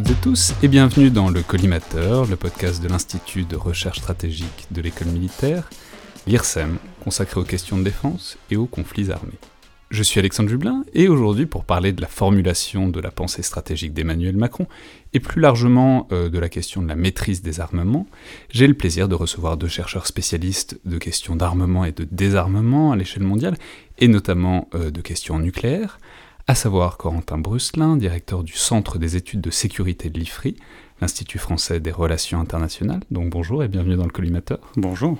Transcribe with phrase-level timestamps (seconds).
[0.00, 4.66] Toutes et tous et bienvenue dans le Collimateur, le podcast de l'Institut de recherche stratégique
[4.70, 5.68] de l'école militaire,
[6.26, 9.38] l'IRSEM, consacré aux questions de défense et aux conflits armés.
[9.90, 13.92] Je suis Alexandre Jublin et aujourd'hui pour parler de la formulation de la pensée stratégique
[13.92, 14.66] d'Emmanuel Macron
[15.12, 18.06] et plus largement euh, de la question de la maîtrise des armements,
[18.48, 22.96] j'ai le plaisir de recevoir deux chercheurs spécialistes de questions d'armement et de désarmement à
[22.96, 23.58] l'échelle mondiale
[23.98, 25.98] et notamment euh, de questions nucléaires,
[26.50, 30.56] à savoir Corentin Brusselin, directeur du Centre des études de sécurité de l'IFRI,
[31.00, 33.02] l'Institut français des relations internationales.
[33.12, 34.58] Donc bonjour et bienvenue dans le collimateur.
[34.74, 35.16] Bonjour.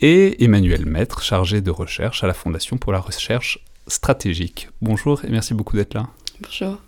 [0.00, 4.68] Et Emmanuel Maître, chargé de recherche à la Fondation pour la recherche stratégique.
[4.80, 6.06] Bonjour et merci beaucoup d'être là.
[6.40, 6.78] Bonjour.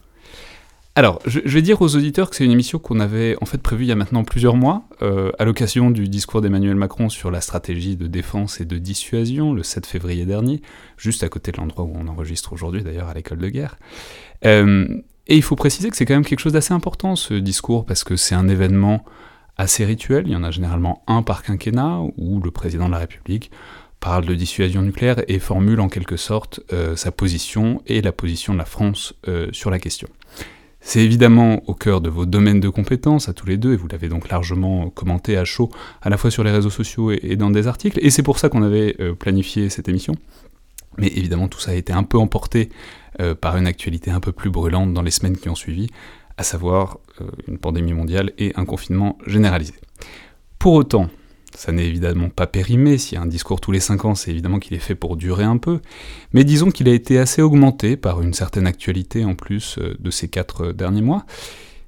[0.99, 3.85] Alors, je, vais dire aux auditeurs que c'est une émission qu'on avait en fait prévue
[3.85, 7.43] il y a maintenant plusieurs mois, euh, à l'occasion du discours d'Emmanuel Macron sur la
[7.43, 10.63] stratégie de défense et de dissuasion, le 7 février dernier,
[10.97, 13.77] juste à côté de l'endroit où on enregistre aujourd'hui d'ailleurs à l'école de guerre.
[14.47, 14.89] Euh,
[15.27, 18.03] et il faut préciser que c'est quand même quelque chose d'assez important ce discours, parce
[18.03, 19.05] que c'est un événement
[19.59, 23.01] assez rituel, il y en a généralement un par quinquennat, où le président de la
[23.01, 23.51] République
[24.01, 28.55] parle de dissuasion nucléaire et formule en quelque sorte euh, sa position et la position
[28.55, 29.13] de la France
[29.53, 30.09] sur la question.
[30.89, 33.89] C'est évidemment au cœur de vos domaines de compétences à tous les deux, et vous
[33.89, 35.69] l'avez donc largement commenté à chaud,
[36.01, 38.49] à la fois sur les réseaux sociaux et, dans des articles, et c'est pour ça
[38.49, 40.15] qu'on avait euh, planifié cette émission.
[40.97, 42.71] Mais évidemment, tout ça a été un peu emporté
[43.41, 45.89] par une actualité un peu plus brûlante dans les semaines qui ont suivi,
[46.37, 46.99] à savoir
[47.49, 49.75] une pandémie mondiale et un confinement généralisé.
[50.59, 51.09] Pour autant,
[51.57, 54.31] ça n'est évidemment pas périmé, s'il y a un discours tous les 5 ans, c'est
[54.31, 55.81] évidemment qu'il est fait pour durer un peu,
[56.33, 60.11] mais disons qu'il a été assez augmenté par une certaine actualité en plus euh, de
[60.11, 61.25] ces 4 euh, derniers mois,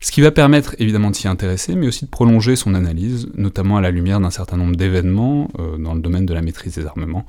[0.01, 3.77] ce qui va permettre évidemment de s'y intéresser, mais aussi de prolonger son analyse, notamment
[3.77, 6.87] à la lumière d'un certain nombre d'événements euh, dans le domaine de la maîtrise des
[6.87, 7.27] armements.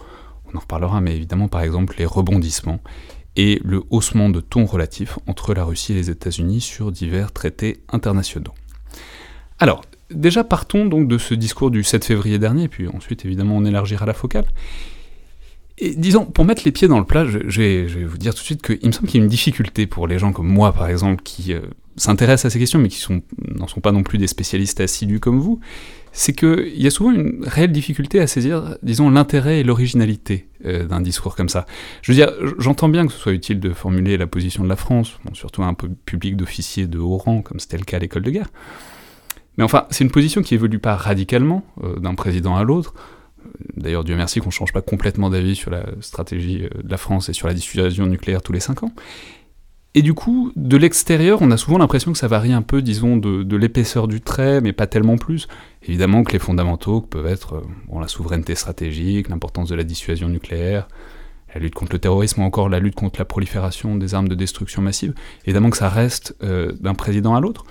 [0.52, 2.80] On en reparlera, mais évidemment par exemple les rebondissements
[3.36, 7.84] et le haussement de ton relatif entre la Russie et les États-Unis sur divers traités
[7.90, 8.53] internationaux.
[9.59, 9.81] Alors,
[10.12, 14.06] Déjà partons donc de ce discours du 7 février dernier, puis ensuite évidemment on élargira
[14.06, 14.46] la focale.
[15.81, 18.46] Et disons, pour mettre les pieds dans le plat, je, vais, vous dire tout de
[18.46, 20.90] suite qu'il me semble qu'il y a une difficulté pour les gens comme moi, par
[20.90, 21.62] exemple, qui euh,
[21.96, 23.02] s'intéressent à ces questions, mais qui
[23.56, 25.62] n'en sont pas non plus des spécialistes assidus comme vous,
[26.12, 30.86] c'est qu'il y a souvent une réelle difficulté à saisir, disons, l'intérêt et l'originalité euh,
[30.86, 31.66] d'un discours comme ça.
[32.02, 34.75] Je veux dire, j'entends bien que ce soit utile de formuler la position de la
[34.75, 38.24] France, surtout à un public d'officiers de haut rang, comme c'était le cas à l'école
[38.24, 38.50] de guerre,
[39.59, 42.94] mais enfin, c'est une position qui évolue pas radicalement euh, d'un président à l'autre.
[43.46, 46.90] Euh, d'ailleurs, Dieu merci qu'on ne change pas complètement d'avis sur la stratégie euh, de
[46.90, 48.94] la France et sur la dissuasion nucléaire tous les cinq ans.
[49.96, 53.18] Et du coup, de l'extérieur, on a souvent l'impression que ça varie un peu, disons,
[53.18, 55.50] de, l'épaisseur du trait, mais pas tellement plus.
[55.84, 60.88] Évidemment que les fondamentaux peuvent être bon, la souveraineté stratégique, l'importance de la dissuasion nucléaire,
[61.53, 64.36] la lutte contre le terrorisme ou encore la lutte contre la prolifération des armes de
[64.36, 65.14] destruction massive.
[65.44, 67.66] Évidemment que ça reste d'un président à l'autre.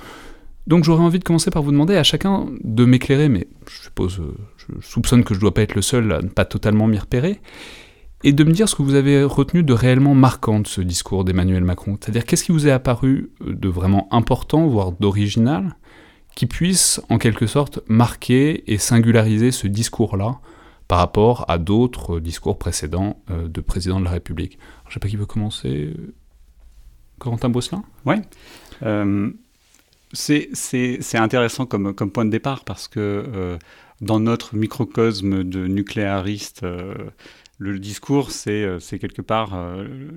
[0.68, 4.20] Donc j'aurais envie de commencer par vous demander à chacun de m'éclairer, mais je suppose,
[4.20, 6.86] euh, je soupçonne que je ne dois pas être le seul à ne pas totalement
[6.86, 7.40] m'y repérer,
[8.22, 11.24] et de me dire ce que vous avez retenu de réellement marquant de ce discours
[11.24, 11.96] d'Emmanuel Macron.
[11.98, 15.74] C'est-à-dire qu'est-ce qui vous est apparu de vraiment important, voire d'original,
[16.36, 20.38] qui puisse en quelque sorte marquer et singulariser ce discours-là
[20.86, 24.58] par rapport à d'autres discours précédents euh, de président de la République?
[24.84, 25.94] je ne sais pas qui veut commencer.
[27.18, 28.16] Corentin Bosselin Oui.
[28.82, 29.30] Euh,
[30.12, 33.58] c'est intéressant comme, comme, point de départ parce que euh,
[34.00, 36.94] dans notre microcosme de nucléaristes, euh,
[37.58, 39.58] le discours, c'est euh, quelque part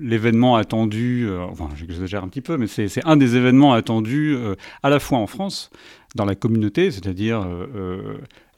[0.00, 4.36] l'événement attendu, enfin j'exagère un petit peu, mais c'est un des événements attendus
[4.82, 5.70] à la fois en France,
[6.14, 7.46] dans la communauté, c'est-à-dire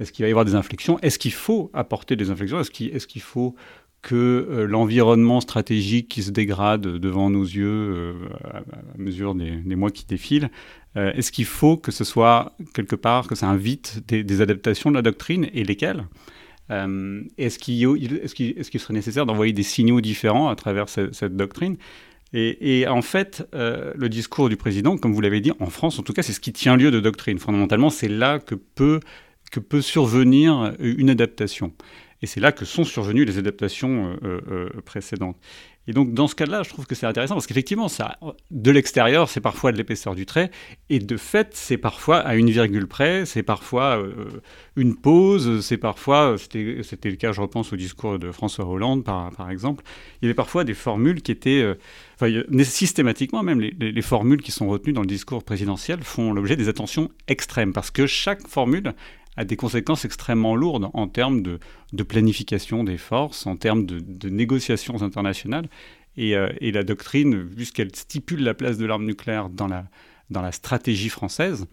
[0.01, 2.95] est-ce qu'il va y avoir des inflexions, est-ce qu'il faut apporter des inflexions, est-ce qu'il
[2.95, 3.55] est qu'il faut
[4.03, 8.15] que l'environnement stratégique qui se dégrade devant nos yeux
[8.45, 8.61] à,
[8.99, 10.51] mesure des, des, mois qui défilent
[10.97, 14.97] euh, est-ce qu'il faut que ce soit quelque part, que ça invite des, adaptations de
[14.97, 16.07] la doctrine et lesquelles?
[16.71, 21.77] Euh, Est-ce qu'il serait nécessaire d'envoyer des signaux différents à travers cette, doctrine?
[22.37, 26.03] Et, en fait, euh, le discours du président, comme vous l'avez dit, en France, en
[26.03, 27.39] tout cas, c'est ce qui tient lieu de doctrine.
[27.39, 28.99] Fondamentalement, c'est là que peut,
[29.53, 31.73] que peut survenir une adaptation.
[32.23, 34.19] Et c'est là que sont survenues les adaptations
[34.85, 35.37] précédentes.
[35.87, 38.19] Et donc, dans ce cas-là, je trouve que c'est intéressant parce qu'effectivement, ça,
[38.51, 40.51] de l'extérieur, c'est parfois de l'épaisseur du trait,
[40.89, 44.41] et de fait, c'est parfois à une virgule près, c'est parfois euh,
[44.77, 49.31] une pause, c'est parfois, c'était le cas, je repense au discours de François Hollande, par,
[49.33, 49.85] par exemple,
[50.23, 51.63] il y avait parfois des formules qui étaient,
[52.23, 56.69] euh, systématiquement même, les, formules qui sont retenues dans le discours présidentiel font l'objet des
[56.69, 58.95] attentions extrêmes, parce que chaque formule
[59.37, 61.59] a des conséquences extrêmement lourdes en termes de,
[62.03, 65.69] planification des forces, en termes de, négociations internationales.
[66.17, 71.09] Et, euh, et, la doctrine, puisqu'elle stipule la place de l'arme nucléaire dans la, stratégie
[71.09, 71.67] française,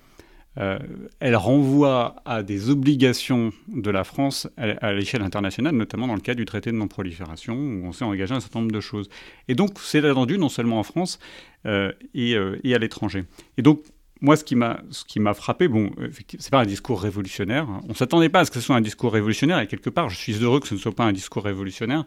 [0.58, 0.80] euh,
[1.22, 6.38] elle renvoie à des obligations de la France à, l'échelle internationale, notamment dans le cadre
[6.38, 9.10] du traité de non-prolifération, où on s'est engagé à un certain nombre de choses.
[9.48, 11.20] Et donc, c'est attendu non seulement en France
[11.66, 13.24] euh, et, euh, et, à l'étranger.
[13.58, 13.82] Et donc,
[14.22, 15.92] moi, ce qui m'a, ce qui m'a frappé, bon,
[16.38, 17.68] c'est pas un discours révolutionnaire.
[17.90, 20.18] On s'attendait pas à ce que ce soit un discours révolutionnaire, et quelque part, je
[20.18, 22.06] suis heureux que ce ne soit pas un discours révolutionnaire,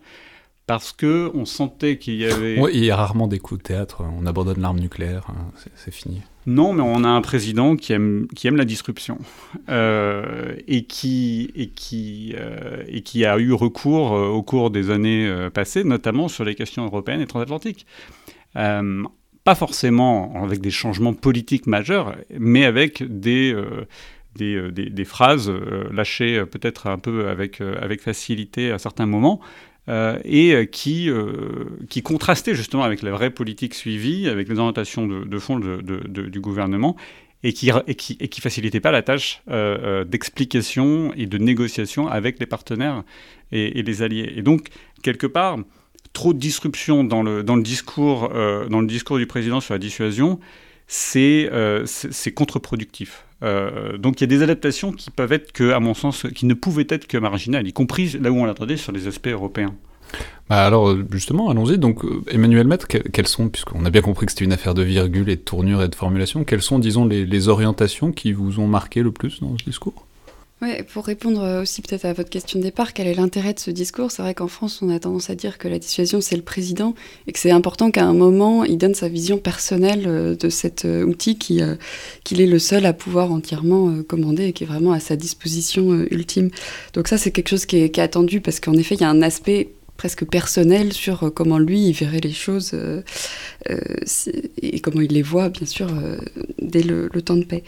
[0.66, 2.58] parce que on sentait qu'il y avait.
[2.60, 4.02] Oui, il y a rarement des coups de théâtre.
[4.18, 6.22] On abandonne l'arme nucléaire, hein, c'est fini.
[6.46, 9.18] Non, mais on a un président qui aime, qui aime la disruption
[9.70, 14.90] euh, et, qui, et, qui, euh, et qui a eu recours euh, au cours des
[14.90, 17.86] années passées, notamment sur les questions européennes et transatlantiques.
[19.44, 23.54] Pas forcément avec des changements politiques majeurs, mais avec des,
[24.36, 25.52] des, des, des, phrases
[25.92, 29.40] lâchées peut-être un peu avec, avec facilité à certains moments,
[29.90, 34.58] euh, et euh, qui, euh, qui contrastait justement avec la vraie politique suivie, avec les
[34.58, 36.96] orientations de, fond du gouvernement,
[37.42, 39.42] et qui, et qui, et qui facilitait pas la tâche
[40.06, 43.04] d'explication et de négociation avec les partenaires
[43.52, 44.32] et, les alliés.
[44.34, 44.68] Et donc,
[45.02, 45.58] quelque part,
[46.14, 49.78] trop de disruption dans le, dans le, discours, dans le discours du président sur la
[49.78, 50.40] dissuasion,
[50.86, 51.50] c'est
[52.34, 53.24] contre-productif.
[53.44, 56.46] Euh, donc il y a des adaptations qui peuvent être que, à mon sens, qui
[56.46, 59.74] ne pouvaient être que marginales, y compris là où on l'attendait sur les aspects européens.
[60.48, 61.78] Bah alors justement, allons-y.
[61.78, 64.82] Donc euh, Emmanuel Maître, quelles sont, puisqu'on a bien compris que c'était une affaire de
[64.82, 68.68] virgule et de tournure et de formulation, quelles sont, disons, les orientations qui vous ont
[68.68, 70.06] marqué le plus dans ce discours?
[70.92, 74.10] Pour répondre aussi peut-être à votre question de départ, quel est l'intérêt de ce discours?
[74.10, 76.94] C'est vrai qu'en France, on a tendance à dire que la dissuasion, c'est le président
[77.26, 80.84] et que c'est important qu'à un moment, il donne sa vision personnelle euh, de cet
[80.84, 81.76] euh, outil euh,
[82.24, 85.92] qu'il est le seul à pouvoir entièrement commander et qui est vraiment à sa disposition
[86.10, 86.50] ultime.
[86.92, 89.22] Donc ça, c'est quelque chose qui est attendu parce qu'en effet, il y a un
[89.22, 93.02] aspect presque personnel sur euh, comment lui il verrait les choses euh,
[93.70, 93.78] euh,
[94.60, 95.88] et comment il les voit bien sûr
[96.60, 97.62] dès le, temps de paix.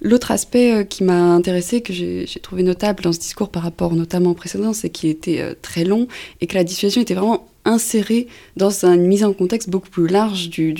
[0.00, 4.30] L'autre aspect qui m'a intéressé, que j'ai trouvé notable dans ce discours par rapport notamment
[4.30, 6.06] au précédent, c'est qu'il était très long
[6.40, 10.48] et que la dissuasion était vraiment insérée dans une mise en contexte beaucoup plus large
[10.48, 10.72] du,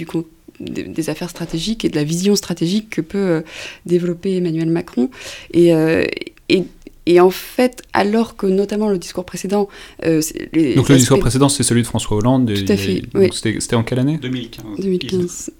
[0.60, 3.42] des, affaires stratégiques et de la vision stratégique que peut
[3.84, 5.10] développer Emmanuel Macron.
[5.52, 5.72] Et
[7.06, 9.68] et en fait, alors que notamment le discours précédent...
[10.04, 10.20] Euh,
[10.76, 12.52] donc le discours précédent, c'est celui de François Hollande.
[12.52, 13.02] Tout à fait.
[13.32, 14.18] C'était en quelle année?
[14.18, 14.64] 2015.
[14.78, 15.50] 2015.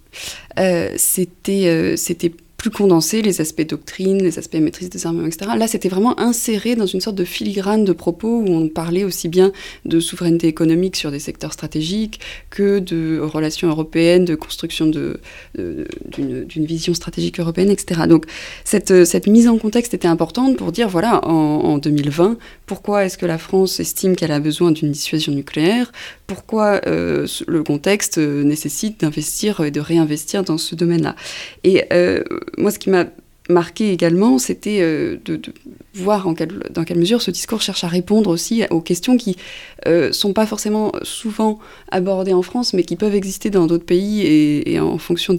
[0.59, 5.51] Euh, c'était euh, c'était plus condensé, les aspects doctrine, les aspects maîtrise des armements, etc.
[5.57, 9.27] Là, c'était vraiment inséré dans une sorte de filigrane de propos où on parlait aussi
[9.27, 9.51] bien
[9.85, 12.21] de souveraineté économique sur des secteurs stratégiques
[12.51, 15.17] que de relations européennes, de construction d'une
[15.57, 18.03] de, vision stratégique européenne, etc.
[18.09, 18.27] Donc,
[18.63, 22.37] cette, cette, mise en contexte était importante pour dire, voilà, en, en 2020,
[22.67, 25.91] pourquoi est-ce que la France estime qu'elle a besoin d'une dissuasion nucléaire?
[26.33, 31.15] Pourquoi euh, le contexte euh, nécessite d'investir et de réinvestir dans ce domaine-là.
[31.63, 32.25] Et euh,
[32.57, 33.05] moi, ce qui m'a
[33.53, 35.41] marqué également, c'était euh, de,
[35.95, 36.27] voir
[36.71, 39.37] dans quelle mesure ce discours cherche à répondre aussi aux questions qui
[39.85, 41.59] ne euh, sont pas forcément souvent
[41.91, 44.23] abordées en France, mais qui peuvent exister dans d'autres pays
[44.67, 45.37] et, en fonction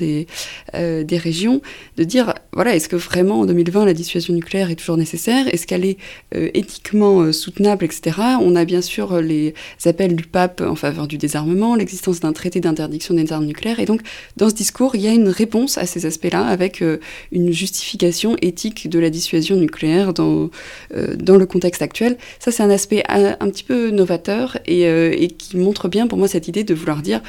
[0.75, 1.61] euh, des régions,
[1.97, 5.47] de dire, voilà, est-ce que vraiment en 2020 la dissuasion nucléaire est toujours nécessaire?
[5.47, 5.97] Est-ce qu'elle est,
[6.31, 8.17] éthiquement soutenable, etc.
[8.41, 9.53] On a bien sûr les
[9.85, 13.85] appels du pape en faveur du désarmement, l'existence d'un traité d'interdiction des armes nucléaires, et
[13.85, 14.01] donc
[14.37, 16.83] dans ce discours, il y a une réponse à ces aspects-là avec
[17.31, 18.02] une justification
[18.41, 20.49] éthique de la dissuasion nucléaire dans,
[20.95, 22.17] euh, dans le contexte actuel.
[22.39, 26.27] Ça, c'est un aspect un, petit peu novateur euh, et, qui montre bien pour moi
[26.27, 27.21] cette idée de vouloir dire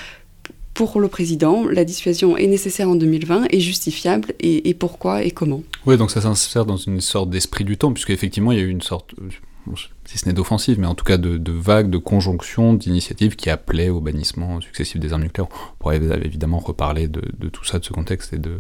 [0.75, 5.63] pour le président, la dissuasion est nécessaire en 2020, est justifiable, et, pourquoi et comment.
[5.87, 8.71] Oui, donc ça s'insère dans une sorte d'esprit du temps, puisqu'effectivement, il y a eu
[8.71, 9.15] une sorte,
[10.05, 13.51] si ce n'est d'offensive, mais en tout cas de, de vague, de conjonction, d'initiatives qui
[13.51, 15.49] appelaient au bannissement successif des armes nucléaires.
[15.53, 18.59] On pourrait évidemment reparler de tout ça, de ce contexte et de,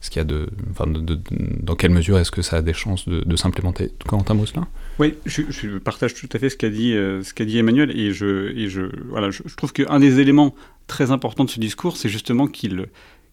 [0.00, 3.06] ce qu'il y a de, enfin dans quelle mesure est-ce que ça a des chances
[3.06, 4.66] de, s'implémenter Quentin là
[4.98, 8.12] Oui, je, je, partage tout à fait ce qu'a dit, euh, ce dit Emmanuel, et
[8.12, 10.54] je, et je, voilà, je, trouve qu'un des éléments
[10.86, 12.86] très importants de ce discours, c'est justement qu'il,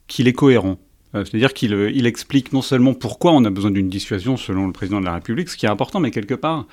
[0.08, 0.78] qu'il est cohérent.
[1.16, 4.74] Euh, c'est-à-dire qu'il il explique non seulement pourquoi on a besoin d'une dissuasion selon le
[4.74, 6.68] président de la République, ce qui est important, mais quelque part,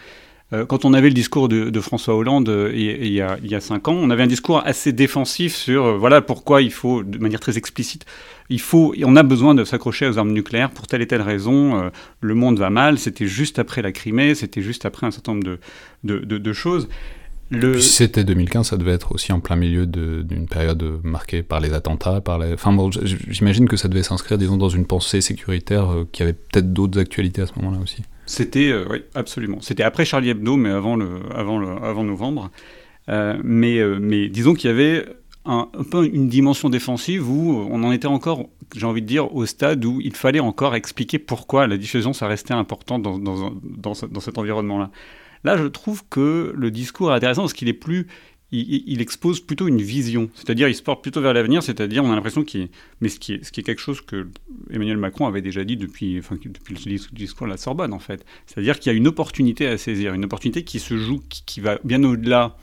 [0.68, 4.10] quand on avait le discours de, François Hollande euh, il, y a, cinq ans, on
[4.10, 8.04] avait un discours assez défensif sur euh, voilà pourquoi il faut, de manière très explicite,
[8.50, 11.90] il faut, on a besoin de s'accrocher aux armes nucléaires pour telle et telle raison.
[12.20, 12.98] le monde va mal.
[12.98, 15.58] C'était juste après la Crimée, c'était juste après un certain nombre
[16.04, 16.88] de, choses.
[17.54, 17.80] Le...
[17.80, 21.72] Si c'était 2015, ça devait être aussi en plein milieu d'une période marquée par les
[21.72, 22.54] attentats, par les...
[22.54, 22.90] Enfin bon,
[23.28, 27.42] j'imagine que ça devait s'inscrire, disons, dans une pensée sécuritaire qui avait peut-être d'autres actualités
[27.42, 28.02] à ce moment-là aussi.
[28.26, 29.58] C'était, euh, oui, absolument.
[29.60, 32.50] C'était après Charlie Hebdo, mais avant, le, avant, le, avant novembre.
[33.08, 35.04] Euh, mais, euh, mais disons qu'il y avait
[35.44, 39.44] un, peu une dimension défensive où on en était encore, j'ai envie de dire, au
[39.44, 43.94] stade où il fallait encore expliquer pourquoi la diffusion, ça restait important dans, dans, dans
[43.94, 44.90] cet environnement-là.
[45.44, 48.06] Là, je trouve que le discours est intéressant parce qu'il est plus
[48.56, 52.14] il, expose plutôt une vision, c'est-à-dire il se porte plutôt vers l'avenir, c'est-à-dire on a
[52.14, 52.68] l'impression qu'il
[53.00, 54.28] mais ce qui, est, ce qui est quelque chose que
[54.70, 58.24] Emmanuel Macron avait déjà dit depuis, enfin, depuis le discours de la Sorbonne en fait,
[58.46, 61.78] c'est-à-dire qu'il y a une opportunité à saisir, une opportunité qui se joue, qui, va
[61.84, 62.56] bien au-delà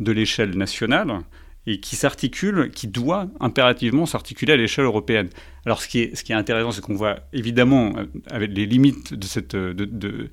[0.00, 1.20] de l'échelle nationale
[1.66, 5.28] et qui s'articule, qui doit impérativement s'articuler à l'échelle européenne.
[5.64, 8.66] Alors ce qui est, ce qui est intéressant, c'est qu'on voit évidemment, euh, avec les
[8.66, 10.30] limites de cette, de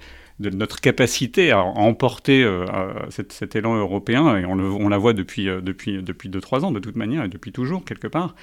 [0.50, 2.66] notre capacité à, emporter euh,
[3.10, 6.80] cet, élan européen, et on, la voit depuis 2-3 euh, depuis, depuis trois ans de
[6.80, 8.36] toute manière, et depuis toujours quelque part.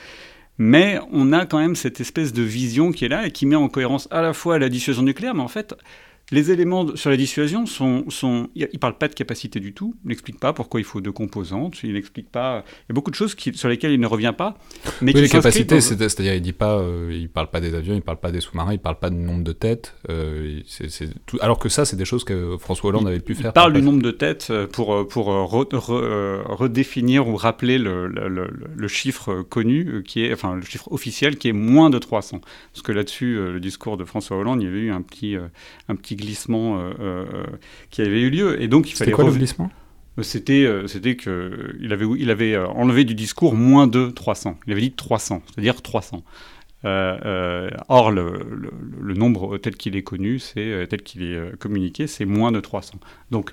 [0.59, 3.57] Mais on a quand même cette espèce de vision qui est là et qui met
[3.57, 5.75] en cohérence à la fois la dissuasion nucléaire, mais en fait
[6.31, 9.95] les éléments sur la dissuasion sont, sont il ne parle pas de capacité du tout,
[10.05, 13.11] il n'explique pas pourquoi il faut deux composantes, il n'explique pas, il y a beaucoup
[13.11, 14.59] de choses qui, sur lesquelles il ne revient pas.
[15.01, 18.03] Mais oui, les capacités, c'est-à-dire il dit pas, euh, il parle pas des avions, il
[18.03, 20.61] parle pas des sous-marins, il parle pas du nombre de têtes, euh,
[21.27, 23.51] tout, alors que ça, c'est des choses que François Hollande avait pu faire.
[23.51, 24.89] Il parle du nombre de têtes euh, pour,
[26.59, 31.49] redéfinir ou rappeler le, le, le, chiffre connu, qui est, enfin le chiffre officiel, qui
[31.49, 32.41] est moins de 300.
[32.73, 35.37] Parce que là-dessus, le discours de François Hollande, il y avait eu un petit,
[35.89, 37.25] un petit glissement euh, euh,
[37.91, 38.61] qui avait eu lieu.
[38.61, 39.13] Et donc, il fallait.
[39.13, 39.71] quoi le glissement?
[40.19, 44.59] Euh, c'était c'était que il avait il avait enlevé du discours moins de 300.
[44.67, 46.23] Il avait dit 300, c'est-à-dire 300.
[46.85, 48.33] or, le,
[49.01, 52.99] le, nombre tel qu'il est connu, c'est tel qu'il est communiqué, c'est moins de 300.
[53.31, 53.53] Donc,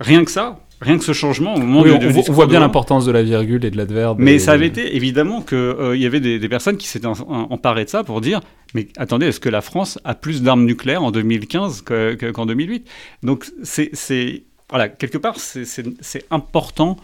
[0.00, 3.12] rien que ça, rien que ce changement au moment oui, on, voit bien l'importance de
[3.12, 4.18] la virgule et de l'adverbe.
[4.18, 7.90] Mais ça avait été évidemment qu'il euh, y avait des, personnes qui s'étaient emparées de
[7.90, 8.40] ça pour dire
[8.74, 11.82] mais attendez, est-ce que la France a plus d'armes nucléaires en 2015
[12.34, 12.88] qu'en 2008
[13.22, 16.96] Donc c'est voilà quelque part c'est important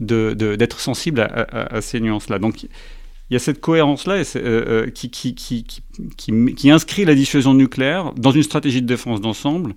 [0.00, 2.38] d'être de, sensible à, ces nuances-là.
[2.38, 2.64] Donc
[3.30, 8.12] il y a cette cohérence-là euh, euh, qui, qui, qui, qui, inscrit la dissuasion nucléaire
[8.16, 9.74] dans une stratégie de défense d'ensemble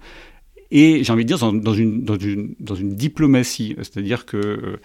[0.71, 4.77] et j'ai envie de dire dans, une, diplomatie, c'est-à-dire que euh,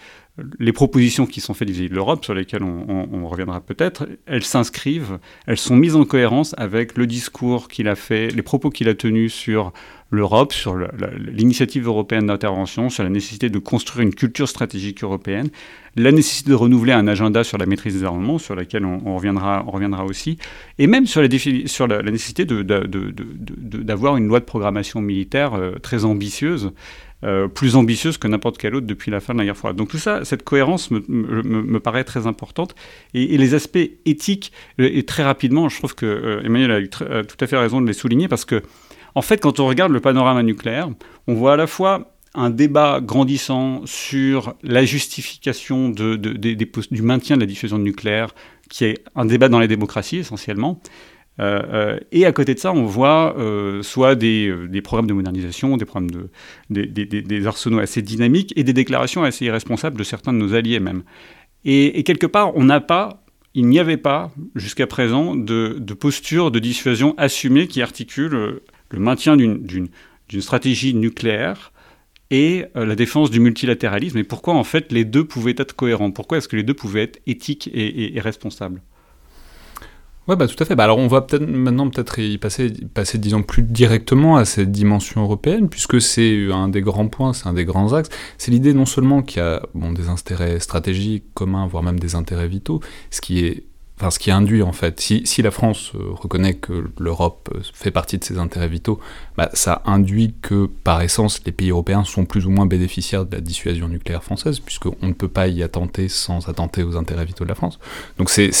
[0.59, 5.19] les propositions qui sont faites vis-à-vis de l'Europe, sur lesquelles on, reviendra peut-être, elles s'inscrivent,
[5.45, 8.95] elles sont mises en cohérence avec le discours qu'il a fait, les propos qu'il a
[8.95, 9.73] tenus sur
[10.09, 10.75] l'Europe, sur
[11.17, 15.49] l'initiative européenne d'intervention, sur la nécessité de construire une culture stratégique européenne,
[15.95, 19.63] la nécessité de renouveler un agenda sur la maîtrise des armements, sur laquelle on, reviendra,
[19.67, 20.37] on reviendra aussi,
[20.79, 26.71] et même sur, la, nécessité d'avoir une loi de programmation militaire euh, très ambitieuse,
[27.23, 29.75] euh, plus ambitieuse que n'importe quelle autre depuis la fin de la guerre froide.
[29.75, 32.75] Donc tout ça, cette cohérence me, me, paraît très importante.
[33.13, 37.05] Et, les aspects éthiques, euh, et très rapidement, je trouve que Emmanuel a eu tout
[37.39, 38.61] à fait raison de les souligner, parce que
[39.15, 40.89] en fait, quand on regarde le panorama nucléaire,
[41.27, 47.47] on voit à la fois un débat grandissant sur la justification du maintien de la
[47.47, 48.33] diffusion nucléaire,
[48.69, 50.81] qui est un débat dans les démocraties essentiellement.
[51.39, 55.77] Euh, euh, et à côté de ça, on voit euh, soit des, programmes de modernisation,
[55.77, 56.29] des, programmes de,
[56.69, 61.03] des, arsenaux assez dynamiques et des déclarations assez irresponsables de certains de nos alliés même.
[61.65, 63.23] Et, quelque part, on n'a pas,
[63.53, 69.37] il n'y avait pas jusqu'à présent de, posture de dissuasion assumée qui articule le maintien
[69.37, 69.89] d'une
[70.41, 71.71] stratégie nucléaire
[72.31, 76.39] et la défense du multilatéralisme, et pourquoi en fait les deux pouvaient être cohérents, pourquoi
[76.39, 78.81] est-ce que les deux pouvaient être éthiques et, responsables?
[80.27, 80.75] Ouais, bah, tout à fait.
[80.75, 84.71] Bah, alors, on va peut-être maintenant peut-être y passer, passer, disons, plus directement à cette
[84.71, 88.09] dimension européenne, puisque c'est un des grands points, c'est un des grands axes.
[88.37, 92.15] C'est l'idée non seulement qu'il y a bon, des intérêts stratégiques communs, voire même des
[92.15, 92.79] intérêts vitaux,
[93.11, 93.65] ce qui est
[93.99, 97.91] enfin, ce qui induit en fait, si, la France euh, reconnaît que l'Europe euh, fait
[97.91, 98.99] partie de ses intérêts vitaux,
[99.37, 103.35] bah, ça induit que par essence les pays européens sont plus ou moins bénéficiaires de
[103.35, 107.43] la dissuasion nucléaire française, puisqu'on ne peut pas y attenter sans attenter aux intérêts vitaux
[107.43, 107.79] de la France.
[108.17, 108.51] Donc c'est,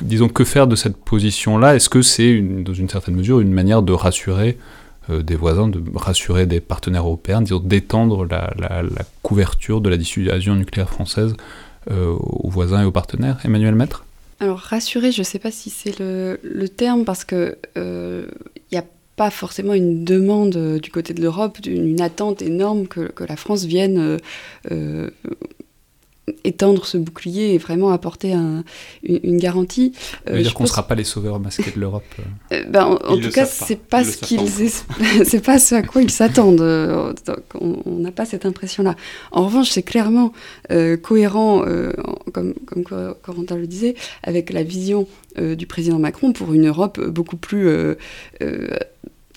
[0.00, 1.76] disons, que faire de cette position-là?
[1.76, 4.56] Est-ce que c'est, dans une certaine mesure, une manière de rassurer
[5.10, 8.52] euh, des voisins, de rassurer des partenaires européens, disons, d'étendre la,
[9.22, 11.34] couverture de la dissuasion nucléaire française
[11.90, 13.38] euh, aux voisins et aux partenaires?
[13.44, 14.04] Emmanuel Maître?
[14.40, 18.26] Alors rassurer, je ne sais pas si c'est le, terme parce que il euh,
[18.72, 18.84] n'y a
[19.14, 24.18] pas forcément une demande du côté de l'Europe, une attente énorme que la France vienne
[26.44, 28.32] étendre ce bouclier et vraiment apporter
[29.02, 29.92] une, garantie.
[30.28, 32.56] Euh, dire qu'on ne sera pas les sauveurs masqués de l'Europe euh.
[32.56, 34.40] Euh, ben, En, tout cas, c'est pas, ce qu'ils
[35.24, 36.60] c'est pas ce à quoi ils s'attendent.
[36.60, 38.96] on n'a pas cette impression-là.
[39.30, 40.32] En revanche, c'est clairement
[41.02, 41.64] cohérent,
[42.32, 42.84] comme, comme
[43.22, 45.06] Corentin le disait, avec la vision
[45.38, 47.96] du président Macron pour une Europe beaucoup plus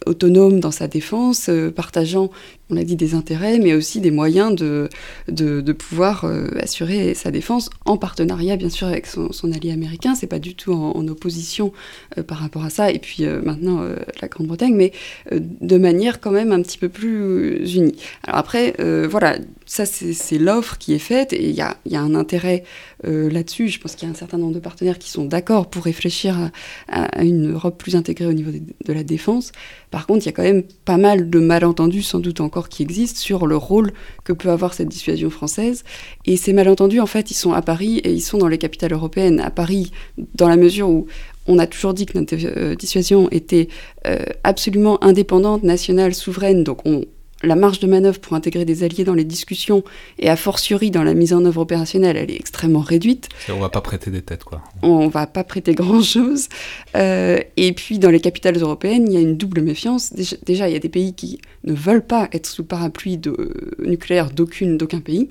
[0.05, 2.29] autonome dans sa défense, partageant
[2.69, 4.89] on l'a dit, des intérêts, mais aussi des moyens de,
[5.27, 10.15] de, pouvoir euh, assurer sa défense en partenariat, bien sûr, avec son, allié américain.
[10.15, 11.71] C'est pas du tout en, opposition
[12.17, 13.83] euh, par rapport à ça, et puis euh, maintenant
[14.21, 14.91] la Grande-Bretagne, mais
[15.31, 17.95] de manière quand même un petit peu plus unie.
[18.23, 18.73] Alors après,
[19.07, 22.63] voilà, ça c'est l'offre qui est faite, et il y a, y a, un intérêt
[23.03, 23.67] là-dessus.
[23.67, 26.51] Je pense qu'il y a un certain nombre de partenaires qui sont d'accord pour réfléchir
[26.87, 29.51] à, une Europe plus intégrée au niveau de la défense.
[29.91, 32.83] Par contre, il y a quand même pas mal de malentendus, sans doute encore, qui
[32.83, 33.91] existent sur le rôle
[34.23, 35.83] que peut avoir cette dissuasion française.
[36.25, 38.93] Et ces malentendus, en fait, ils sont à Paris et ils sont dans les capitales
[38.93, 39.39] européennes.
[39.39, 39.91] À Paris,
[40.35, 41.07] dans la mesure où
[41.47, 43.67] on a toujours dit que notre euh, dissuasion était
[44.07, 47.03] euh, absolument indépendante, nationale, souveraine, donc on,
[47.43, 49.83] la marge de manœuvre pour intégrer des alliés dans les discussions
[50.19, 53.29] et a fortiori dans la mise en œuvre opérationnelle, elle est extrêmement réduite.
[53.49, 54.63] On va pas prêter des têtes, quoi.
[54.81, 56.47] On va pas prêter grand-chose.
[56.95, 60.13] Euh, et puis dans les capitales européennes, il y a une double méfiance.
[60.13, 64.31] Déjà, il y a des pays qui ne veulent pas être sous parapluie de, nucléaire
[64.31, 65.29] d'aucune, d'aucun pays.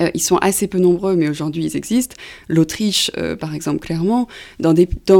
[0.00, 2.16] Euh, ils sont assez peu nombreux, mais aujourd'hui ils existent.
[2.48, 4.28] L'Autriche, euh, par exemple, clairement.
[4.58, 4.74] Dans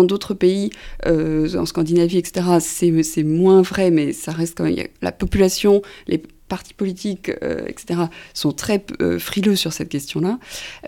[0.04, 0.70] d'autres pays,
[1.06, 4.76] euh, en Scandinavie, etc., c'est moins vrai, mais ça reste quand même.
[5.02, 7.30] La population, les partis politiques,
[7.68, 8.00] etc.,
[8.34, 8.84] sont très
[9.18, 10.38] frileux sur cette question-là.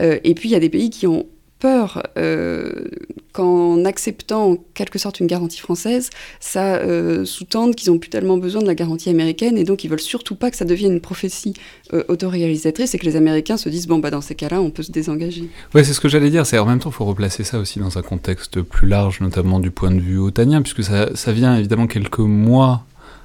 [0.01, 1.27] et puis il y a des pays qui ont
[1.63, 2.89] peur euh,
[3.33, 8.37] qu'en acceptant en quelque sorte une garantie française, ça euh, sous-tende qu'ils n'ont plus tellement
[8.37, 11.01] besoin de la garantie américaine et donc ils veulent surtout pas que ça devienne une
[11.01, 11.55] prophétie
[11.93, 14.83] euh, autoréalisatrice et que les Américains se disent bon bah dans ces cas-là on peut
[14.83, 15.49] se désengager.
[15.73, 17.79] Ouais c'est ce que j'allais dire, c'est en même temps il faut replacer ça aussi
[17.79, 21.57] dans un contexte plus large, notamment du point de vue otanien, puisque ça, ça vient
[21.57, 22.85] évidemment quelques mois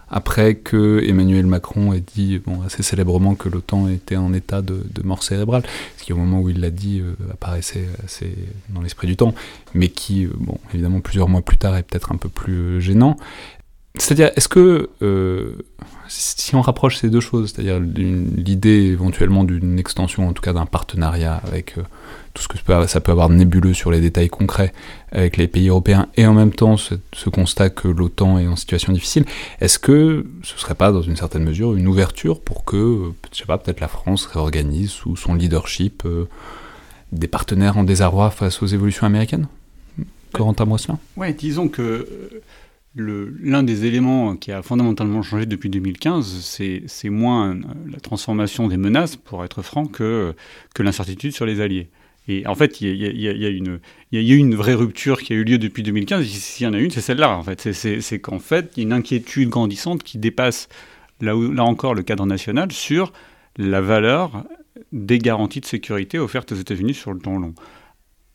[0.09, 5.23] après que Emmanuel Macron ait dit assez célèbrement que l'OTAN était en état de, mort
[5.23, 5.63] cérébrale,
[5.97, 8.33] ce qui au moment où il l'a dit euh, apparaissait assez
[8.69, 9.33] dans l'esprit du temps,
[9.73, 12.79] mais qui, euh, bon, évidemment plusieurs mois plus tard est peut-être un peu plus euh,
[12.79, 13.17] gênant.
[13.99, 14.89] C'est-à-dire, est-ce que
[16.07, 20.65] si on rapproche ces deux choses, c'est-à-dire l'idée éventuellement d'une extension, en tout cas d'un
[20.65, 21.75] partenariat avec
[22.37, 24.71] tout ce que ça peut avoir de nébuleux sur les détails concrets
[25.11, 26.95] avec les pays européens, et en même temps ce,
[27.29, 29.25] constat que l'OTAN est en situation difficile,
[29.59, 33.45] est-ce que ce serait pas dans une certaine mesure une ouverture pour que, je sais
[33.45, 36.25] pas, peut-être la France réorganise sous son leadership euh,
[37.11, 39.47] des partenaires en désarroi face aux évolutions américaines?
[40.33, 42.41] Corentin Mosselin Oui, disons que euh,
[42.97, 47.57] l'un des éléments qui a fondamentalement changé depuis 2015, c'est moins
[47.91, 50.33] la transformation des menaces, pour être franc, que,
[50.79, 51.89] l'incertitude sur les alliés.
[52.29, 53.79] Et en fait, il y, a, une,
[54.11, 56.25] il y a eu une vraie rupture qui a eu lieu depuis 2015.
[56.25, 57.37] S'il y en a une, c'est celle-là.
[57.37, 60.67] En fait, c'est qu'en fait, il y a une inquiétude grandissante qui dépasse
[61.21, 63.13] là, là encore le cadre national sur
[63.55, 64.43] la valeur
[64.91, 67.53] des garanties de sécurité offertes aux États-Unis sur le temps long.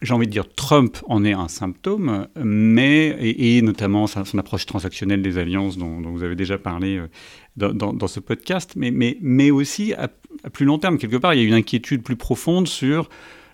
[0.03, 5.23] J'ai envie de dire, Trump en est un symptôme, mais et, notamment son, approche transactionnelle
[5.23, 9.95] des alliances dont, vous avez déjà parlé euh, dans, ce podcast, mais, mais, mais aussi
[9.95, 10.09] à,
[10.53, 13.09] plus long terme, quelque part, il y a une inquiétude plus profonde sur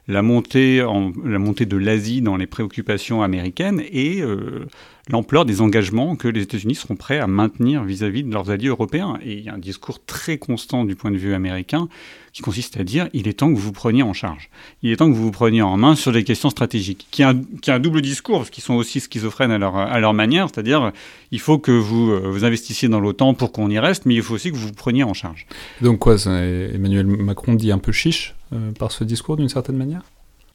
[0.09, 0.79] la montée,
[1.25, 4.67] la montée de l'Asie dans les préoccupations américaines et euh,
[5.09, 9.19] l'ampleur des engagements que les États-Unis seront prêts à maintenir vis-à-vis de leurs alliés européens.
[9.23, 11.89] Et il y a un discours très constant du point de vue américain
[12.33, 14.51] qui consiste à dire il est temps que vous vous preniez en charge.
[14.83, 17.07] Il est temps que vous vous preniez en main sur des questions stratégiques.
[17.11, 19.99] Qui a, qui a un double discours, parce qu'ils sont aussi schizophrènes à leur, à
[19.99, 20.93] leur manière, c'est-à-dire
[21.33, 24.23] il faut que vous, euh, vous investissiez dans l'OTAN pour qu'on y reste, mais il
[24.23, 25.47] faut aussi que vous vous preniez en charge.
[25.81, 30.03] Donc quoi, Emmanuel Macron dit un peu chiche euh, par ce discours d'une certaine manière?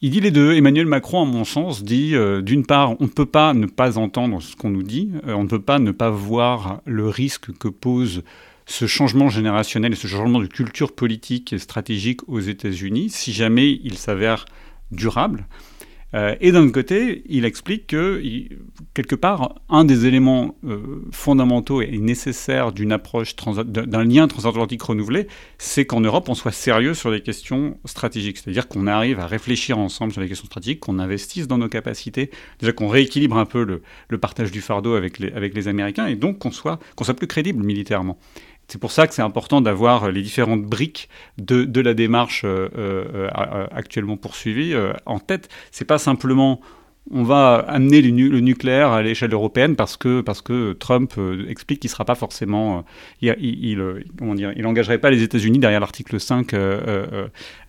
[0.04, 0.52] Il dit les deux.
[0.52, 3.96] Emmanuel Macron, à mon sens, dit euh, d'une part, on ne peut pas ne pas
[3.96, 7.56] entendre ce qu'on nous dit, euh, on ne peut pas ne pas voir le risque
[7.56, 8.22] que pose
[8.66, 13.80] ce changement générationnel et ce changement de culture politique et stratégique aux États-Unis si jamais
[13.82, 14.44] il s'avère
[14.90, 15.46] durable.
[16.14, 18.22] Euh, et d'un autre côté, il explique que,
[18.94, 25.26] quelque part, un des éléments euh, fondamentaux et nécessaires d'une approche, d'un lien transatlantique renouvelé,
[25.58, 28.38] c'est qu'en Europe, on soit sérieux sur les questions stratégiques.
[28.38, 32.30] C'est-à-dire qu'on arrive à réfléchir ensemble sur les questions stratégiques, qu'on investisse dans nos capacités,
[32.60, 36.52] déjà qu'on rééquilibre un peu le, partage du fardeau avec les, Américains, et donc qu'on
[36.52, 38.16] soit, qu'on soit plus crédible militairement.
[38.68, 43.28] C'est pour ça que c'est important d'avoir les différentes briques de, la démarche euh, euh,
[43.36, 44.74] euh, actuellement poursuivie
[45.06, 45.48] en tête.
[45.70, 46.60] C'est pas simplement
[47.10, 51.80] on va amener le, nucléaire à l'échelle européenne parce que, parce que Trump euh, explique
[51.80, 52.78] qu'il ne sera pas forcément.
[53.22, 56.54] Euh, il, il, euh, comment dire, il engagerait pas les États-Unis derrière l'article 5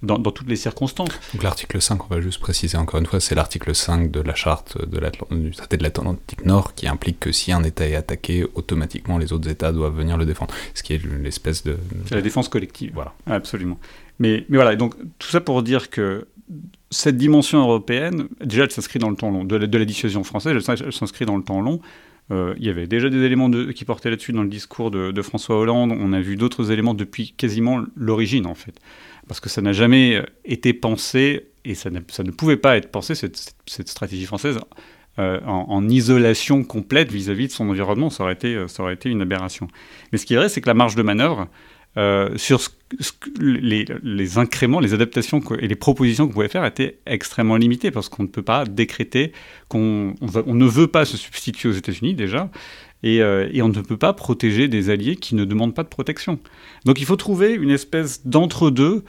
[0.04, 1.10] dans, toutes les circonstances.
[1.34, 4.36] Donc l'article 5, on va juste préciser encore une fois, c'est l'article 5 de la
[4.36, 8.46] charte de du traité de l'Atlantique Nord qui implique que si un État est attaqué,
[8.56, 10.54] automatiquement les autres États doivent venir le défendre.
[10.74, 11.78] Ce qui est l'espèce de.
[12.06, 12.92] C'est la défense collective.
[12.94, 13.14] Voilà.
[13.28, 13.78] Absolument.
[14.20, 16.26] Mais, mais voilà, donc tout ça pour dire que
[16.96, 19.44] cette dimension européenne, déjà, elle s'inscrit dans le temps long.
[19.44, 21.82] De la, dissuasion française, elle, s'inscrit dans le temps long.
[22.32, 25.58] il y avait déjà des éléments de, qui portaient là-dessus dans le discours de, François
[25.58, 25.92] Hollande.
[25.92, 28.80] On a vu d'autres éléments depuis quasiment l'origine, en fait.
[29.28, 33.90] Parce que ça n'a jamais été pensé, et ça, ne pouvait pas être pensé, cette,
[33.90, 34.58] stratégie française,
[35.18, 38.10] en, isolation complète vis-à-vis de son environnement.
[38.10, 39.68] Ça aurait, été, ça aurait été une aberration.
[40.12, 41.50] Mais ce qui est vrai, c'est que la marge de manœuvre,
[41.98, 42.60] euh, sur
[43.40, 48.24] les, incréments, les adaptations et les propositions qu'on pouvait faire étaient extrêmement limitées parce qu'on
[48.24, 49.32] ne peut pas décréter
[49.70, 52.50] qu'on on, ne veut pas se substituer aux États-Unis déjà
[53.04, 55.90] et, euh, et, on ne peut pas protéger des alliés qui ne demandent pas de
[55.90, 56.40] protection.
[56.86, 59.04] Donc il faut trouver une espèce d'entre-deux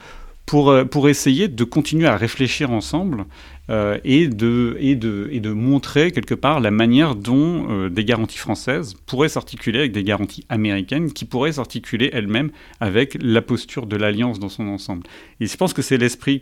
[0.47, 3.25] pour, euh, pour essayer de continuer à réfléchir ensemble
[3.69, 9.79] euh, et, de, montrer quelque part la manière dont euh, des garanties françaises pourraient s'articuler
[9.79, 14.67] avec des garanties américaines qui pourraient s'articuler elles-mêmes avec la posture de l'alliance dans son
[14.67, 15.03] ensemble.
[15.41, 16.39] Et je pense que c'est l'esprit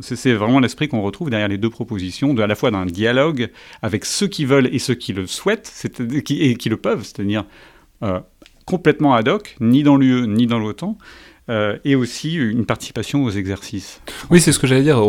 [0.00, 3.50] c'est vraiment l'esprit qu'on retrouve derrière les deux propositions, à la fois d'un dialogue
[3.82, 5.88] avec ceux qui veulent et ceux qui le souhaitent
[6.30, 7.44] et qui le peuvent, c'est-à-dire
[8.64, 10.96] complètement ad hoc, ni dans l'UE ni dans l'OTAN,
[11.50, 14.00] euh, et aussi une participation aux exercices.
[14.30, 15.00] Oui, c'est ce que j'allais dire.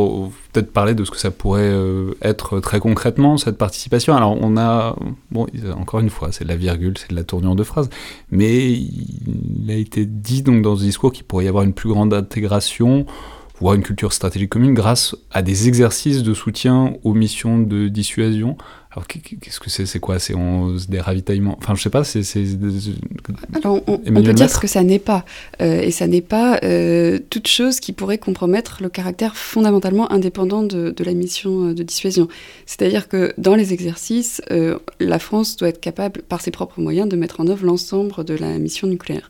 [0.52, 4.16] Peut-être parler de ce que ça pourrait euh, être très concrètement, cette participation.
[4.16, 4.96] Alors, on a,
[5.32, 7.90] bon, encore une fois, c'est de la virgule, c'est de la tournure de phrase,
[8.32, 11.90] mais il a été dit donc dans ce discours qu'il pourrait y avoir une plus
[11.90, 13.06] grande intégration
[13.60, 18.58] voire une culture stratégique commune grâce à des exercices de soutien aux missions de dissuasion
[18.96, 19.86] alors, qu'est-ce que c'est?
[19.86, 20.20] C'est quoi?
[20.20, 20.36] C'est
[20.88, 21.58] des ravitaillements?
[21.58, 22.22] Enfin, je sais pas, c'est.
[23.54, 25.26] Alors, on, peut dire ce que ça n'est pas.
[25.62, 30.64] Euh, et ça n'est pas euh, toute chose qui pourrait compromettre le caractère fondamentalement indépendant
[30.64, 32.30] de, de la mission euh, de dissuasion.
[32.66, 34.42] C'est-à-dire que dans les exercices,
[35.02, 38.34] la France doit être capable, par ses propres moyens, de mettre en œuvre l'ensemble de
[38.34, 39.30] la mission nucléaire.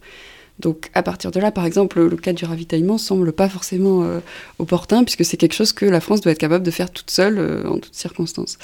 [0.60, 4.08] Donc à partir de là, par exemple, le cas du ravitaillement semble pas forcément
[4.60, 7.66] opportun, puisque c'est quelque chose que la France doit être capable de faire toute seule
[7.68, 8.58] en toutes circonstances.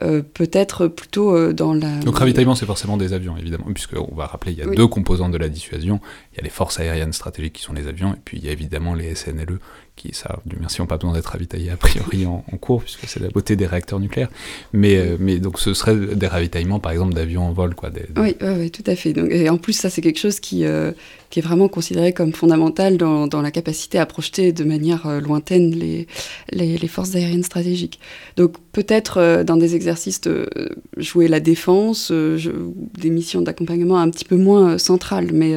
[0.00, 1.98] Euh, peut-être plutôt euh, dans la...
[1.98, 5.32] Donc ravitaillement, c'est forcément des avions, évidemment, puisqu'on va rappeler, il y a deux composantes
[5.32, 6.00] de la dissuasion.
[6.32, 8.48] Il y a les forces aériennes stratégiques qui sont les avions, et puis il y
[8.48, 9.58] a évidemment les SNLE,
[9.98, 10.12] qui,
[10.58, 13.66] merci, n'ont pas besoin d'être ravitaillés a priori en, cours, puisque c'est la beauté des
[13.66, 14.30] réacteurs nucléaires.
[14.72, 17.74] Mais, euh, mais donc ce serait des ravitaillements, par exemple, d'avions en vol.
[17.74, 18.34] Quoi, Oui,
[18.70, 19.16] tout à fait.
[19.30, 20.92] Et en plus, ça, c'est quelque chose qui, euh,
[21.36, 26.88] est vraiment considéré comme fondamental dans, la capacité à projeter de manière euh, lointaine les,
[26.88, 28.00] forces aériennes stratégiques.
[28.36, 30.48] Donc peut-être dans des exercices de
[30.96, 35.54] jouer la défense, des missions d'accompagnement un petit peu moins centrales, mais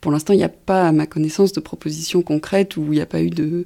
[0.00, 3.00] pour l'instant, il n'y a pas, à ma connaissance, de propositions concrètes où il n'y
[3.00, 3.64] a pas eu de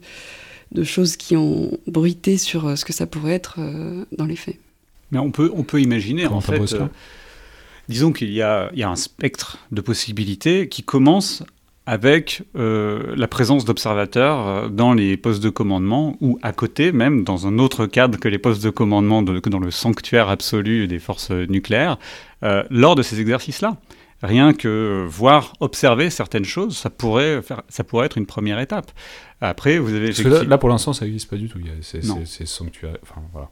[0.72, 4.36] de choses qui ont bruité sur euh, ce que ça pourrait être euh, dans les
[4.36, 4.58] faits.
[5.10, 6.86] Mais on peut, on peut imaginer, en fait, euh,
[7.88, 11.42] disons qu'il y, a, un spectre de possibilités qui commence
[11.86, 17.58] avec la présence d'observateurs dans les postes de commandement ou à côté même, dans un
[17.58, 21.98] autre cadre que les postes de commandement, que dans le sanctuaire absolu des forces nucléaires,
[22.42, 23.78] lors de ces exercices-là
[24.22, 28.90] rien que voir, observer certaines choses, ça pourrait, faire, ça pourrait être une première étape.
[29.40, 30.12] Après, vous avez.
[30.46, 31.58] là, pour l'instant, ça n'existe pas du tout.
[31.82, 32.96] C'est sanctuaire.
[33.02, 33.50] Enfin, voilà.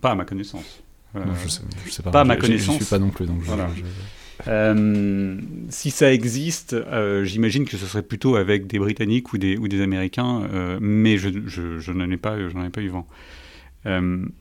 [0.00, 0.82] Pas à ma connaissance.
[1.14, 2.10] Euh, je, sais, sais, pas.
[2.10, 2.78] Pas à ma connaissance.
[2.78, 3.24] Je suis pas non plus.
[3.24, 3.70] Donc voilà.
[4.48, 5.36] Euh,
[5.68, 9.68] si ça existe, euh, j'imagine que ce serait plutôt avec des Britanniques ou des, ou
[9.68, 10.48] des Américains,
[10.80, 13.06] mais je, je, je n'en ai, pas, ai pas eu vent.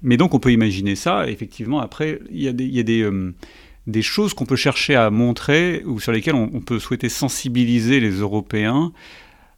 [0.02, 1.30] mais donc on peut imaginer ça.
[1.30, 3.08] Effectivement, après, il y a des, y a des,
[3.92, 8.12] des choses qu'on peut chercher à montrer ou sur lesquelles on, peut souhaiter sensibiliser les
[8.12, 8.92] Européens,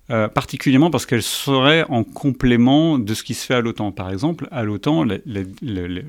[0.10, 3.92] euh, particulièrement parce qu'elles seraient en complément de ce qui se fait à l'OTAN.
[3.92, 6.02] Par exemple, à l'OTAN, le,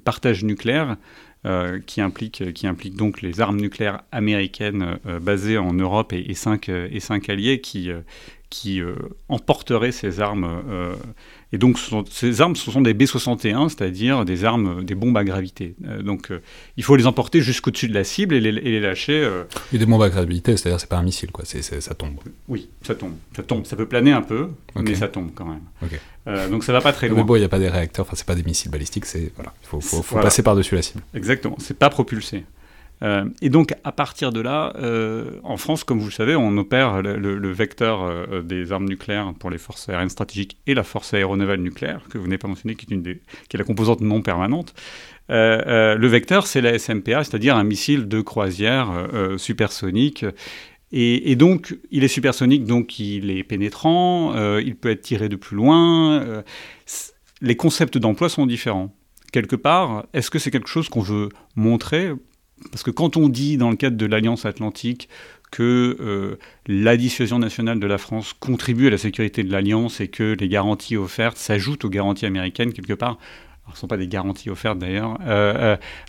[0.00, 0.96] partage nucléaire,
[1.44, 6.34] euh, qui, implique, qui implique donc les armes nucléaires américaines euh, basées en Europe et,
[6.34, 7.90] cinq, et cinq alliés qui,
[8.48, 8.80] qui
[9.28, 10.62] emporteraient ces armes
[11.54, 11.78] et donc,
[12.10, 15.74] ces armes, ce sont des B-61, c'est-à-dire des armes, des bombes à gravité.
[15.86, 16.40] Euh, donc, euh,
[16.78, 19.22] il faut les emporter jusqu'au-dessus de la cible et les, lâcher.
[19.22, 19.44] Euh.
[19.70, 21.44] Et des bombes à gravité, c'est-à-dire c'est pas un missile, quoi.
[21.44, 22.16] C'est, ça tombe.
[22.48, 23.12] Oui, ça tombe.
[23.36, 23.66] Ça tombe.
[23.66, 26.50] Ça peut planer un peu, mais ça tombe quand même.
[26.50, 27.18] donc, ça va pas très loin.
[27.18, 28.06] Mais bon, il n'y a pas des réacteurs.
[28.06, 29.04] Enfin, c'est pas des missiles balistiques.
[29.04, 29.52] C'est voilà.
[29.62, 31.02] Il faut, faut, passer par-dessus la cible.
[31.14, 31.56] Exactement.
[31.58, 32.44] C'est pas propulsé.
[33.02, 36.56] Euh, et donc, à partir de là, euh, en France, comme vous le savez, on
[36.56, 41.12] opère le, vecteur euh, des armes nucléaires pour les forces aériennes stratégiques et la force
[41.14, 44.74] aéronavale nucléaire, que vous n'avez pas mentionné, qui est, la composante non permanente.
[45.28, 50.24] le vecteur, c'est la SMPA, c'est-à-dire un missile de croisière supersonique.
[50.94, 55.56] Et, donc, il est supersonique, donc il est pénétrant, il peut être tiré de plus
[55.56, 56.42] loin.
[57.40, 58.94] les concepts d'emploi sont différents
[59.32, 62.12] quelque part, est-ce que c'est quelque chose qu'on veut montrer
[62.70, 65.08] parce que quand on dit dans le cadre de l'Alliance Atlantique
[65.50, 70.08] que euh, la dissuasion nationale de la France contribue à la sécurité de l'Alliance et
[70.08, 73.18] que les garanties offertes s'ajoutent aux garanties américaines, quelque part,
[73.68, 75.18] ce ne sont pas des garanties offertes d'ailleurs,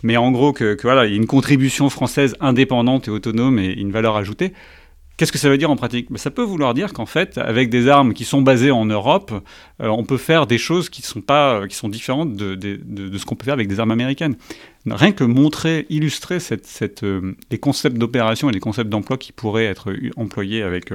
[0.02, 3.72] mais en gros que, voilà, il y a une contribution française indépendante et autonome et
[3.74, 4.54] une valeur ajoutée.
[5.17, 6.12] Qu'est-ce que ça veut dire en pratique?
[6.12, 9.32] Ben, Ça peut vouloir dire qu'en fait, avec des armes qui sont basées en Europe,
[9.80, 13.45] on peut faire des choses qui sont, pas, qui sont différentes de, ce qu'on peut
[13.45, 14.36] faire avec des armes américaines.
[14.88, 17.06] Rien que montrer, illustrer cette,
[17.52, 20.91] les concepts d'opération et les concepts d'emploi qui pourraient être employés avec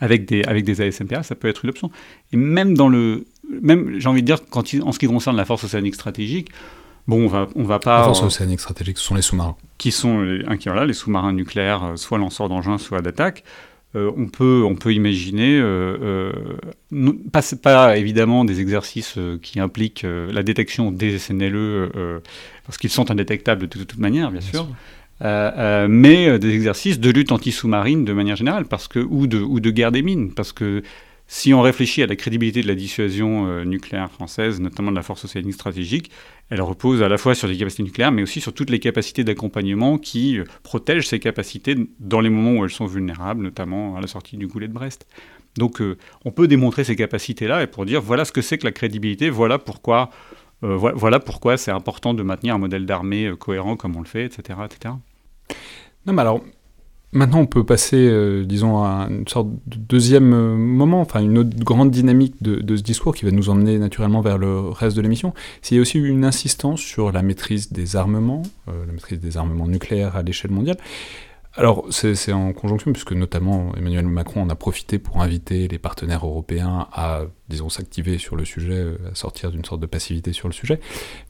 [0.00, 1.90] avec des, avec des ASMPA, ça peut être une option.
[2.32, 3.26] Et même dans le.
[3.62, 6.50] Même, j'ai envie de dire, en ce qui concerne la force océanique stratégique,
[7.08, 7.98] bon, on va, on va pas.
[7.98, 9.56] La force océanique stratégique, ce sont les sous-marins.
[9.76, 13.42] Qui sont les, là, les sous-marins nucléaires, euh, soit lanceurs d'engins, soit d'attaque.
[13.96, 16.30] Euh, on, peut, on peut imaginer, euh,
[17.32, 21.90] pas, pas, évidemment des exercices qui impliquent la détection des SNLE,
[22.66, 24.68] parce qu'ils sont indétectables de, toute manière, bien, sûr.
[25.24, 29.26] Euh, euh, mais euh, des exercices de lutte anti-sous-marine de manière générale, parce que, ou,
[29.26, 30.82] de, ou de guerre des mines, parce que
[31.30, 35.26] si on réfléchit à la crédibilité de la dissuasion nucléaire française, notamment de la force
[35.26, 36.10] océanique stratégique,
[36.48, 39.24] elle repose à la fois sur des capacités nucléaires, mais aussi sur toutes les capacités
[39.24, 44.06] d'accompagnement qui protègent ces capacités dans les moments où elles sont vulnérables, notamment à la
[44.06, 45.06] sortie du goulet de Brest.
[45.56, 45.82] Donc
[46.24, 49.28] on peut démontrer ces capacités-là et pour dire voilà ce que c'est que la crédibilité,
[49.28, 50.08] voilà pourquoi,
[50.62, 54.60] voilà pourquoi c'est important de maintenir un modèle d'armée cohérent comme on le fait, etc.
[54.64, 54.94] etc.
[56.06, 56.42] Non, mais alors,
[57.12, 61.38] maintenant on peut passer, euh, disons, à une sorte de deuxième euh, moment, enfin une
[61.38, 65.02] autre grande dynamique de, ce discours qui va nous emmener naturellement vers le reste de
[65.02, 65.34] l'émission.
[65.62, 69.36] C'est y a aussi une insistance sur la maîtrise des armements, euh, la maîtrise des
[69.36, 70.76] armements nucléaires à l'échelle mondiale.
[71.58, 76.24] Alors, c'est en conjonction, puisque notamment Emmanuel Macron en a profité pour inviter les partenaires
[76.24, 80.54] européens à, disons, s'activer sur le sujet, à sortir d'une sorte de passivité sur le
[80.54, 80.78] sujet.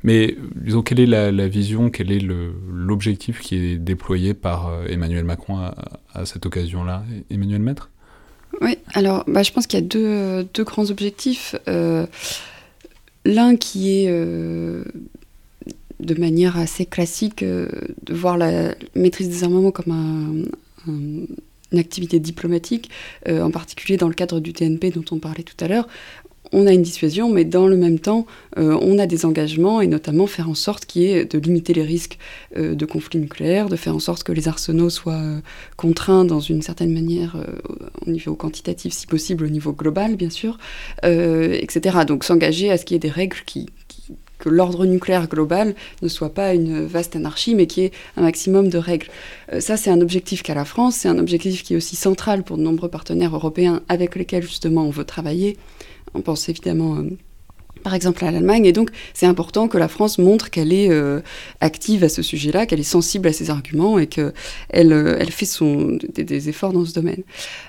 [0.03, 5.25] Mais, disons, quelle est la, vision, quel est l'objectif qui est déployé par euh, Emmanuel
[5.25, 7.05] Macron à, cette occasion-là?
[7.31, 7.89] Emmanuel Maître?
[8.61, 11.57] Oui, alors, bah, je pense qu'il y a deux, deux grands objectifs.
[11.69, 12.07] Euh,
[13.25, 14.85] l'un qui est euh,
[16.01, 17.69] de manière assez classique euh,
[18.05, 20.47] de voir la maîtrise des armements comme
[20.87, 22.91] une activité diplomatique,
[23.29, 25.89] euh, en particulier dans le cadre du TNP dont on parlait tout à l'heure.
[26.51, 28.25] On a une dissuasion, mais dans le même temps,
[28.57, 31.75] euh, on a des engagements, et notamment faire en sorte qu'il y ait de limiter
[31.75, 32.17] les risques
[32.57, 35.23] de conflits nucléaires, de faire en sorte que les arsenaux soient
[35.77, 37.37] contraints dans une certaine manière
[38.07, 40.57] au niveau quantitatif, si possible, au niveau global, bien sûr,
[41.03, 41.99] etc.
[42.07, 43.67] Donc s'engager à ce qu'il y ait des règles qui,
[44.39, 48.23] que l'ordre nucléaire global ne soit pas une vaste anarchie, mais qu'il y ait un
[48.23, 49.09] maximum de règles.
[49.53, 52.43] Euh, ça, c'est un objectif qu'a la France, c'est un objectif qui est aussi central
[52.45, 55.57] pour de nombreux partenaires européens avec lesquels justement on veut travailler.
[56.15, 56.97] On pense évidemment...
[56.97, 57.11] Euh,
[57.85, 58.67] par exemple à l'Allemagne.
[58.67, 61.21] Et donc, c'est important que la France montre qu'elle est euh,
[61.61, 64.33] active à ce sujet-là, qu'elle est sensible à ces arguments et qu'elle
[64.69, 65.47] elle fait
[66.13, 67.23] des, des, efforts dans ce domaine.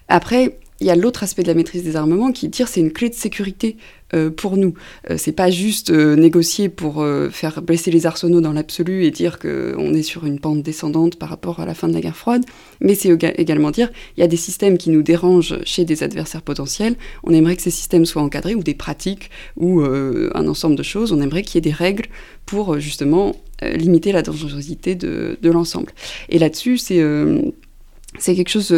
[0.08, 2.91] Après, il y a l'autre aspect de la maîtrise des armements qui tire, c'est une
[2.91, 3.77] clé de sécurité
[4.13, 4.73] euh, pour nous.
[5.09, 9.39] Euh, c'est pas juste euh, négocier pour faire blesser les arsenaux dans l'absolu et dire
[9.39, 12.43] qu'on est sur une pente descendante par rapport à la fin de la guerre froide,
[12.81, 16.41] mais c'est également dire il y a des systèmes qui nous dérangent chez des adversaires
[16.41, 16.95] potentiels.
[17.23, 21.11] On aimerait que ces systèmes soient encadrés ou des pratiques ou un ensemble de choses.
[21.11, 22.05] On aimerait qu'il y ait des règles
[22.45, 25.91] pour justement limiter la dangerosité de, de l'ensemble.
[26.29, 27.03] Et là-dessus, c'est
[28.17, 28.73] c'est quelque chose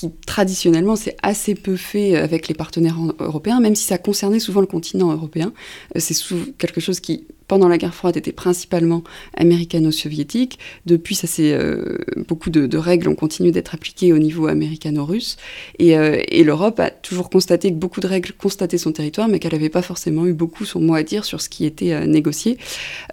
[0.00, 4.62] qui traditionnellement s'est assez peu fait avec les partenaires européens, même si ça concernait souvent
[4.62, 5.52] le continent européen.
[5.94, 6.16] Euh, c'est
[6.56, 9.02] quelque chose qui pendant la guerre froide était principalement
[9.36, 10.60] américano-soviétique.
[10.86, 15.36] Depuis, ça c'est euh, beaucoup de, règles ont continué d'être appliquées au niveau américano-russe.
[15.80, 19.40] Et, euh, et l'Europe a toujours constaté que beaucoup de règles constataient son territoire, mais
[19.40, 22.06] qu'elle n'avait pas forcément eu beaucoup son mot à dire sur ce qui était euh,
[22.06, 22.56] négocié.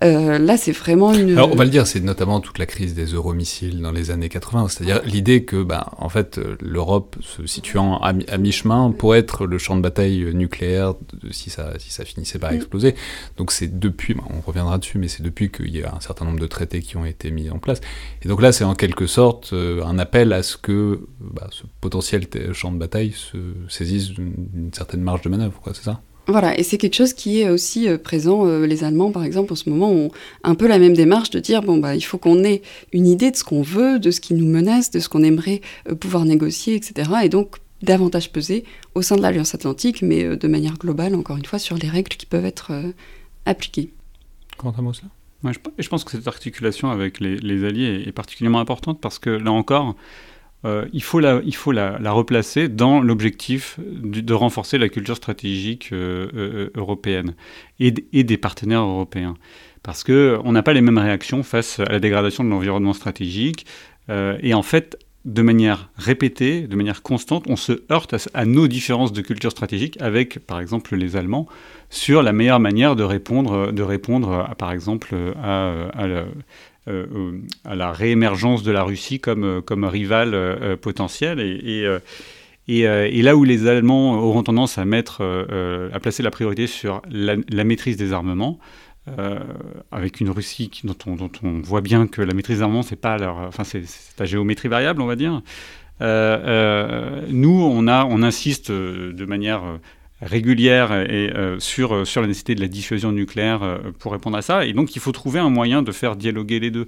[0.03, 1.31] là, c'est vraiment une.
[1.31, 4.29] Alors, on va le dire, c'est notamment toute la crise des euromissiles dans les années
[4.29, 4.67] 80.
[4.67, 9.75] C'est-à-dire l'idée que, ben, en fait, l'Europe se situant à, mi-chemin pourrait être le champ
[9.75, 10.93] de bataille nucléaire
[11.31, 12.57] si ça, si ça finissait par mm.
[12.57, 12.93] exploser.
[13.37, 16.39] Donc, c'est depuis on reviendra dessus, mais c'est depuis qu'il y a un certain nombre
[16.39, 17.81] de traités qui ont été mis en place.
[18.23, 21.63] Et donc là, c'est en quelque sorte euh, un appel à ce que bah, ce
[21.81, 23.37] potentiel champ de bataille se
[23.69, 26.01] saisisse d'une certaine marge de manœuvre, c'est ça?
[26.29, 28.45] Voilà, et c'est quelque chose qui est aussi euh, présent.
[28.45, 30.11] Euh, les Allemands, par exemple, en ce moment, ont
[30.43, 32.61] un peu la même démarche de dire bon, bah, il faut qu'on ait
[32.91, 35.61] une idée de ce qu'on veut, de ce qui nous menace, de ce qu'on aimerait
[36.01, 37.11] pouvoir négocier, etc.
[37.23, 41.45] Et donc, davantage peser au sein de l'Alliance Atlantique, mais de manière globale, encore une
[41.45, 42.73] fois, sur les règles qui peuvent être
[43.45, 43.91] appliquées.
[44.57, 45.03] Quant à ça?
[45.43, 49.95] Je, pense que cette articulation avec les, alliés est, particulièrement importante parce que là encore,
[50.65, 55.89] euh, il faut, la, il faut la, replacer dans l'objectif de, renforcer la culture stratégique
[55.93, 57.35] euh, euh, européenne
[57.79, 59.35] et, et, des partenaires européens.
[59.83, 63.65] Parce qu'on n'a pas les mêmes réactions face à la dégradation de l'environnement stratégique.
[64.09, 69.11] et en fait, de manière répétée, de manière constante, on se heurte à, nos différences
[69.11, 71.47] de culture stratégique avec, par exemple, les Allemands,
[71.89, 75.13] sur la meilleure manière de répondre, de répondre à, par exemple,
[75.43, 81.41] à, à la réémergence de la Russie comme, comme rival potentiel.
[81.41, 81.85] Et,
[82.69, 85.21] et, là où les Allemands auront tendance à, mettre,
[85.93, 88.59] à placer la priorité sur la maîtrise des armements,
[89.19, 89.39] euh,
[89.91, 93.63] avec une Russie dont, on, voit bien que la maîtrise d'armement, c'est pas leur, enfin
[93.63, 93.83] c'est
[94.19, 95.41] la géométrie variable, on va dire.
[96.01, 99.63] Euh, euh, nous, on a, on insiste de manière
[100.21, 104.65] régulière et sur sur la nécessité de la dissuasion nucléaire pour répondre à ça.
[104.65, 106.87] Et donc, il faut trouver un moyen de faire dialoguer les deux.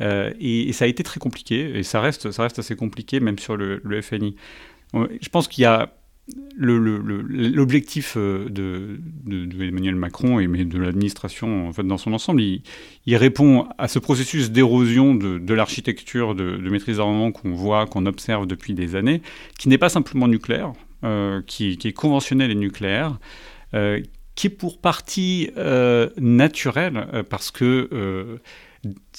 [0.00, 3.38] Et, et, ça a été très compliqué, et ça reste, ça reste assez compliqué, même
[3.38, 4.36] sur le, le FNI.
[4.94, 5.90] Je pense qu'il y a
[6.58, 8.98] l'objectif euh, de,
[9.62, 14.50] Emmanuel Macron et de l'administration en fait, dans son ensemble, il, répond à ce processus
[14.50, 19.22] d'érosion de, l'architecture de, maîtrise d'armement qu'on voit, qu'on observe depuis des années,
[19.58, 20.72] qui n'est pas simplement nucléaire,
[21.04, 23.18] euh, qui, est conventionnel et nucléaire,
[23.74, 24.02] euh,
[24.34, 25.50] qui est pour partie
[26.16, 28.38] naturel parce que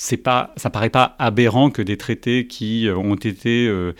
[0.01, 3.91] c'est pas, ça paraît pas aberrant que des traités qui euh, ont été euh,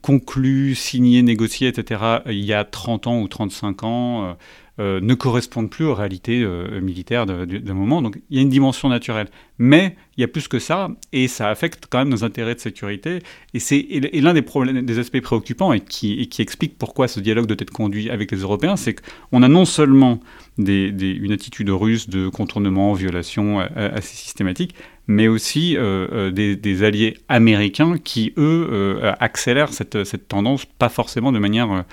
[0.00, 4.36] conclus, signés, négociés, etc., il y a 30 ans ou 35 ans,
[4.78, 6.42] euh, ne correspondent plus aux réalités
[6.80, 8.00] militaires d'un moment.
[8.00, 9.28] Donc il y a une dimension naturelle.
[9.58, 12.60] Mais il y a plus que ça, et ça affecte quand même nos intérêts de
[12.60, 13.18] sécurité.
[13.52, 17.58] Et c'est l'un des aspects préoccupants et qui, et qui, explique pourquoi ce dialogue doit
[17.60, 20.20] être conduit avec les Européens, c'est qu'on a non seulement
[20.56, 24.74] des, une attitude russe de contournement, violation assez systématique,
[25.06, 31.32] mais aussi euh, euh, des, alliés américains qui, eux, euh, accélèrent cette, tendance, pas forcément
[31.32, 31.84] de manière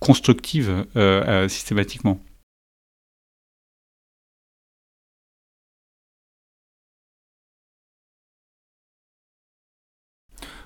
[0.00, 0.86] constructive
[1.48, 2.20] systématiquement.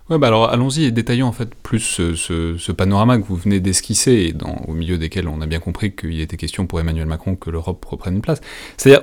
[0.08, 4.32] Ouais, bah alors allons-y et détaillons en fait plus ce, panorama que vous venez d'esquisser
[4.68, 7.84] au milieu desquels on a bien compris qu'il était question pour Emmanuel Macron que l'Europe
[7.84, 8.40] reprenne une place.
[8.76, 9.02] C'est-à-dire,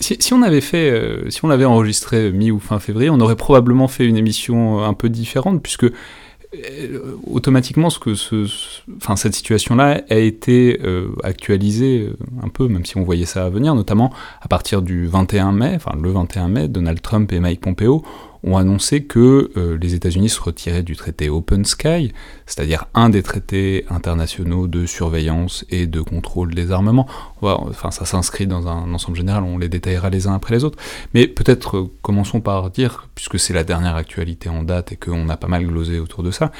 [0.00, 3.36] si, on avait fait, euh, si on l'avait enregistré mi ou fin février, on aurait
[3.36, 10.16] probablement fait une émission un peu différente, puisque euh, automatiquement, ce que cette situation-là a
[10.16, 12.10] été euh, actualisée
[12.42, 15.72] un peu, même si on voyait ça à venir, notamment à partir du 21 mai,
[15.76, 18.02] enfin le 21 mai, Donald Trump et Mike Pompeo
[18.44, 22.12] ont annoncé que euh, les États-Unis se retiraient du traité Open Sky,
[22.46, 27.06] c'est-à-dire un des traités internationaux de surveillance et de contrôle des armements.
[27.42, 30.78] Enfin, ça s'inscrit dans un ensemble général, on les détaillera les uns après les autres.
[31.14, 35.28] Mais peut-être euh, commençons par dire, puisque c'est la dernière actualité en date et qu'on
[35.28, 36.50] a pas mal glosé autour de ça,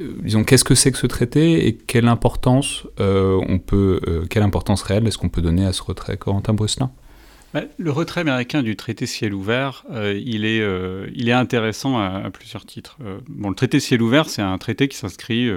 [0.00, 4.82] euh, disons qu'est-ce que c'est que ce traité et quelle importance on peut, quelle importance
[4.82, 6.92] réelle est-ce qu'on peut donner à ce retrait, Corentin Brusselin bah,
[7.52, 12.30] le retrait américain du traité ciel ouvert, euh, il, est, euh, il est intéressant à,
[12.30, 12.96] plusieurs titres.
[13.04, 15.50] Euh, bon, le traité ciel ouvert, c'est un traité qui s'inscrit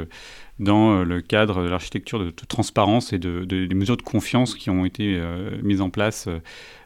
[0.59, 4.85] dans le cadre de l'architecture de, transparence et de, des mesures de confiance qui ont
[4.85, 5.21] été
[5.61, 6.27] mises en place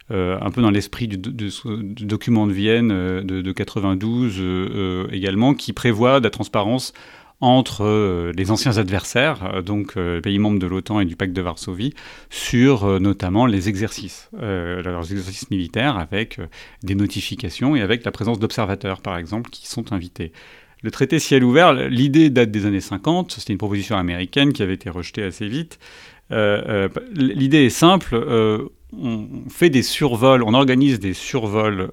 [0.10, 6.26] un peu dans l'esprit du, document de Vienne de, de 92 également, qui prévoit de
[6.26, 6.93] la transparence
[7.39, 11.34] entre euh, les anciens adversaires, euh, donc euh, pays membres de l'OTAN et du pacte
[11.34, 11.93] de Varsovie,
[12.30, 16.39] sur notamment les exercices, leurs exercices militaires avec
[16.84, 20.32] des notifications et avec la présence d'observateurs, par exemple, qui sont invités.
[20.84, 24.76] Le traité ciel ouvert, l'idée date des années 50, c'était une proposition américaine qui avait
[24.76, 25.80] été rejetée assez vite.
[26.30, 28.15] l'idée est simple,
[28.93, 31.91] on fait des survols, on organise des survols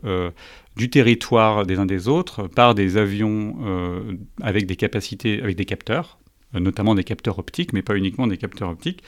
[0.77, 4.01] du territoire des uns des autres par des avions euh,
[4.43, 6.19] avec des capacités, avec des capteurs,
[6.55, 9.03] euh, notamment des capteurs optiques, mais pas uniquement des capteurs optiques,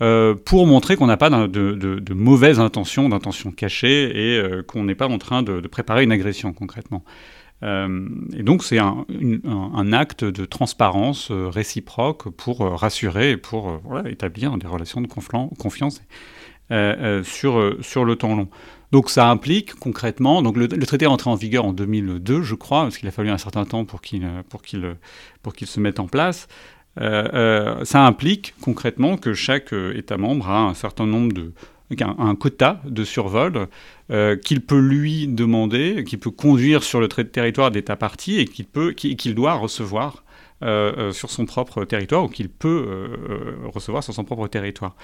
[0.00, 5.08] euh, pour montrer qu'on n'a pas de, mauvaises intentions, d'intentions cachées, et qu'on n'est pas
[5.08, 7.04] en train de, préparer une agression concrètement.
[7.62, 15.00] et donc c'est un, acte de transparence réciproque pour rassurer et pour établir des relations
[15.00, 16.02] de confiance
[17.24, 18.48] sur, sur le temps long.
[18.92, 22.82] Donc ça implique concrètement, donc le, traité est entré en vigueur en 2002, je crois,
[22.82, 24.96] parce qu'il a fallu un certain temps pour qu'il pour qu'il
[25.42, 26.46] pour qu'il se mette en place.
[27.00, 31.52] Euh, euh, ça implique concrètement que chaque euh, État membre a un certain nombre de
[32.00, 33.68] un, quota de survol
[34.44, 38.92] qu'il peut lui demander, qu'il peut conduire sur le territoire d'État parti et qu'il peut
[38.92, 40.24] qu'il doit recevoir
[40.62, 43.10] sur son propre territoire ou qu'il peut
[43.74, 44.96] recevoir sur son propre territoire.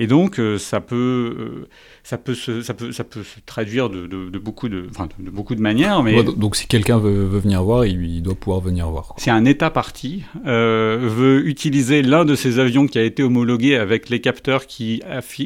[0.00, 1.68] Et donc, euh, ça, peut, euh,
[2.02, 5.30] ça, peut se, ça, peut, ça peut se traduire de, de, beaucoup, de, enfin, de,
[5.30, 6.02] beaucoup de manière.
[6.02, 9.14] Mais donc, si quelqu'un veut, veut, venir voir, il, doit pouvoir venir voir.
[9.18, 13.76] Si un État parti euh, veut utiliser l'un de ces avions qui a été homologué
[13.76, 15.00] avec les capteurs qui,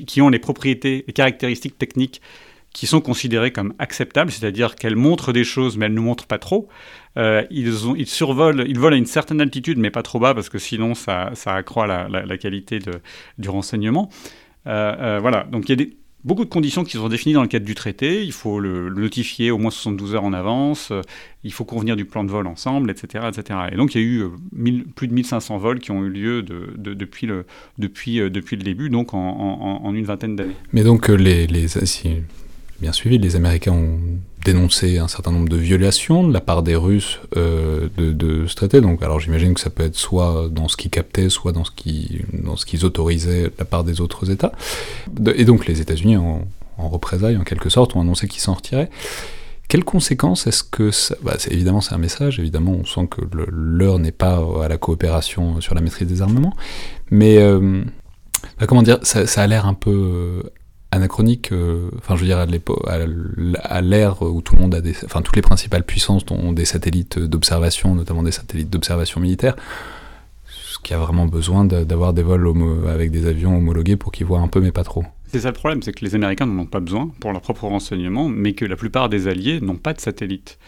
[0.07, 2.23] qui ont les propriétés, les caractéristiques techniques
[2.79, 6.39] qui sont considérées comme acceptables, c'est-à-dire qu'elles montrent des choses, mais elles ne montrent pas
[6.39, 6.69] trop.
[7.17, 10.61] Euh, ils, survolent, ils volent à une certaine altitude, mais pas trop bas, parce que
[10.61, 12.79] sinon ça, accroît la, qualité
[13.37, 14.11] du renseignement.
[14.69, 15.87] Euh, euh, voilà, donc il y a
[16.23, 18.25] beaucoup de conditions qui sont définies dans le cadre du traité.
[18.25, 20.93] Il faut le, notifier au moins 72 heures en avance,
[21.43, 23.25] il faut convenir du plan de vol ensemble, etc.
[23.27, 23.59] etc.
[23.73, 24.25] Et donc il y a eu
[24.95, 27.45] plus de 1500 vols qui ont eu lieu de, depuis, le,
[28.63, 30.55] début, donc en, une vingtaine d'années.
[30.73, 31.49] Mais donc les,
[32.81, 33.99] bien suivi, les Américains ont
[34.45, 38.81] dénoncé un certain nombre de violations de la part des Russes euh, de, ce traité.
[38.81, 41.71] Donc, alors j'imagine que ça peut être soit dans ce qu'ils captaient, soit dans ce
[41.73, 44.53] qu'ils autorisaient de la part des autres États.
[45.35, 46.47] et donc les États-Unis, en,
[46.79, 48.91] représailles en quelque sorte, ont annoncé qu'ils s'en retiraient.
[49.69, 51.15] Quelles conséquences est-ce que ça...
[51.23, 52.39] Bah, évidemment, c'est un message.
[52.39, 53.21] Évidemment, on sent que
[53.51, 56.55] l'heure n'est pas à la coopération sur la maîtrise des armements.
[57.11, 57.83] Mais euh,
[58.59, 60.43] bah, comment dire, ça a l'air un peu
[60.91, 65.23] anachronique, euh, enfin je veux dire à l'ère où tout le monde a des, enfin
[65.23, 69.57] toutes les principales puissances ont des satellites d'observation, notamment des satellites d'observation militaire,
[70.47, 72.47] ce qui a vraiment besoin d'avoir des vols
[72.89, 75.05] avec des avions homologués pour qu'ils voient un peu mais pas trop.
[75.27, 77.65] C'est ça le problème, c'est que les Américains n'en ont pas besoin pour leur propre
[77.65, 80.59] renseignement, mais que la plupart des alliés n'ont pas de satellites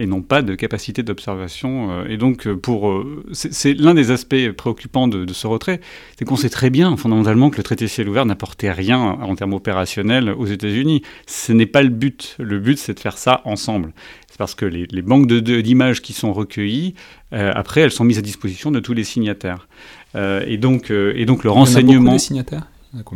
[0.00, 1.90] et n'ont pas de capacité d'observation.
[1.90, 5.80] Euh, et donc, euh, pour, euh, c'est l'un des aspects préoccupants de, ce retrait,
[6.18, 9.52] c'est qu'on sait très bien fondamentalement que le traité ciel ouvert n'apportait rien en termes
[9.52, 11.02] opérationnels aux États-Unis.
[11.26, 12.36] Ce n'est pas le but.
[12.38, 13.92] Le but, c'est de faire ça ensemble.
[14.30, 16.94] C'est parce que les, banques d'images qui sont recueillies,
[17.32, 19.68] après, elles sont mises à disposition de tous les signataires.
[20.14, 22.18] et donc, et donc le renseignement.
[22.18, 22.66] signataires?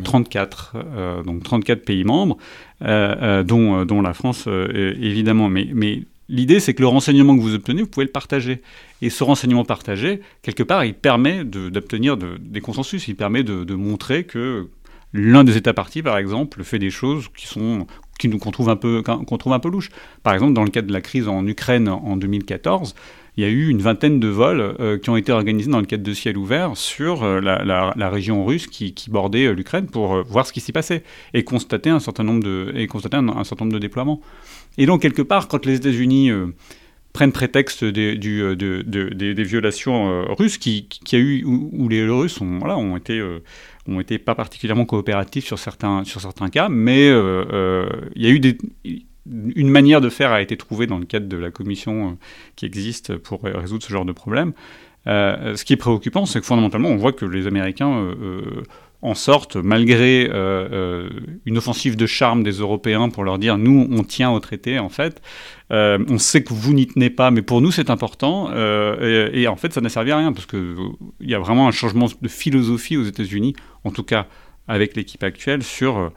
[0.04, 2.36] 34, donc 34 pays membres,
[2.80, 5.48] dont, dont la France évidemment.
[5.48, 8.62] Mais, mais L'idée, c'est que le renseignement que vous obtenez, vous pouvez le partager.
[9.02, 13.08] Et ce renseignement partagé, quelque part, il permet d'obtenir des consensus.
[13.08, 14.68] Il permet de, montrer que
[15.12, 17.86] l'un des États partis, par exemple, fait des choses qui sont
[18.18, 19.90] qu'on trouve un peu qu'on trouve un peu louches.
[20.22, 22.94] Par exemple, dans le cadre de la crise en Ukraine en 2014,
[23.36, 25.86] il y a eu une vingtaine de vols euh, qui ont été organisés dans le
[25.86, 30.46] cadre de ciel ouvert sur euh, la, région russe qui, bordait euh, l'Ukraine pour voir
[30.46, 31.02] ce qui s'y passait
[31.32, 34.20] et constater un certain nombre de et constater un certain nombre de déploiements.
[34.78, 36.30] Et donc, quelque part, quand les États-Unis
[37.12, 43.22] prennent prétexte des, des, violations russes, qui, a eu, où, les Russes ont, été,
[43.86, 48.40] ont été pas particulièrement coopératifs sur certains, sur certains cas, mais il y a eu
[49.26, 52.18] une manière de faire a été trouvée dans le cadre de la commission
[52.56, 54.52] qui existe pour résoudre ce genre de problème.
[55.06, 58.14] ce qui est préoccupant, c'est que fondamentalement, on voit que les Américains
[59.04, 61.10] en sorte, malgré euh, euh,
[61.44, 64.88] une offensive de charme des Européens pour leur dire nous, on tient au traité, en
[64.88, 65.20] fait,
[65.72, 68.50] euh, on sait que vous n'y tenez pas, mais pour nous, c'est important.
[68.54, 70.74] Et, en fait, ça n'a servi à rien, parce qu'il
[71.20, 74.26] y a vraiment un changement de philosophie aux États-Unis, en tout cas
[74.68, 76.10] avec l'équipe actuelle, sur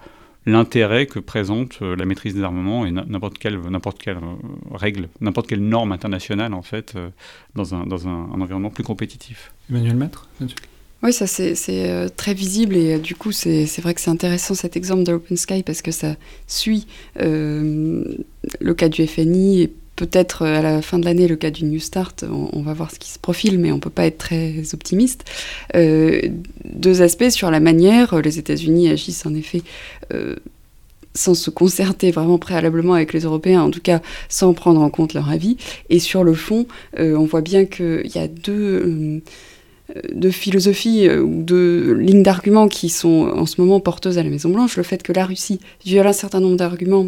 [0.46, 3.60] l'intérêt que présente la maîtrise des armements et n'importe quelle,
[4.74, 6.96] règle, n'importe quelle norme internationale, en fait,
[7.54, 9.52] dans, un, dans un, environnement plus compétitif.
[9.70, 10.30] Emmanuel Maître
[11.04, 14.56] oui, ça c'est euh, très visible et euh, du coup c'est vrai que c'est intéressant
[14.56, 16.16] cet exemple de Open Sky parce que ça
[16.48, 16.88] suit
[17.22, 18.04] euh,
[18.60, 21.80] le cas du FNI et peut-être à la fin de l'année le cas du New
[21.80, 22.26] Start.
[22.30, 25.26] On, va voir ce qui se profile, mais on peut pas être très optimiste.
[25.74, 28.22] deux aspects sur la manière.
[28.22, 29.64] Les États-Unis agissent en effet
[31.16, 35.16] sans se concerter vraiment préalablement avec les Européens, en tout cas sans prendre en compte
[35.16, 35.58] leur avis.
[35.90, 39.24] Et sur le fond, on voit bien qu'il y a deux
[39.96, 44.30] de philosophie euh, ou de lignes d'arguments qui sont en ce moment porteuses à la
[44.30, 47.08] Maison-Blanche, le fait que la Russie viole un certain nombre d'arguments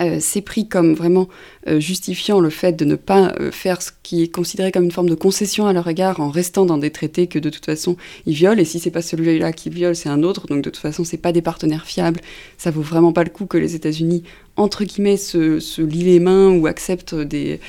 [0.00, 1.28] euh, c'est pris comme vraiment
[1.68, 5.10] euh, justifiant le fait de ne pas faire ce qui est considéré comme une forme
[5.10, 8.34] de concession à leur égard en restant dans des traités que de toute façon ils
[8.34, 8.58] violent.
[8.58, 10.46] Et si c'est pas celui-là qui viole c'est un autre.
[10.46, 12.20] Donc de toute façon c'est pas des partenaires fiables.
[12.56, 14.24] Ça vaut vraiment pas le coup que les États-Unis
[14.56, 17.60] entre guillemets se, se, lient les mains ou acceptent des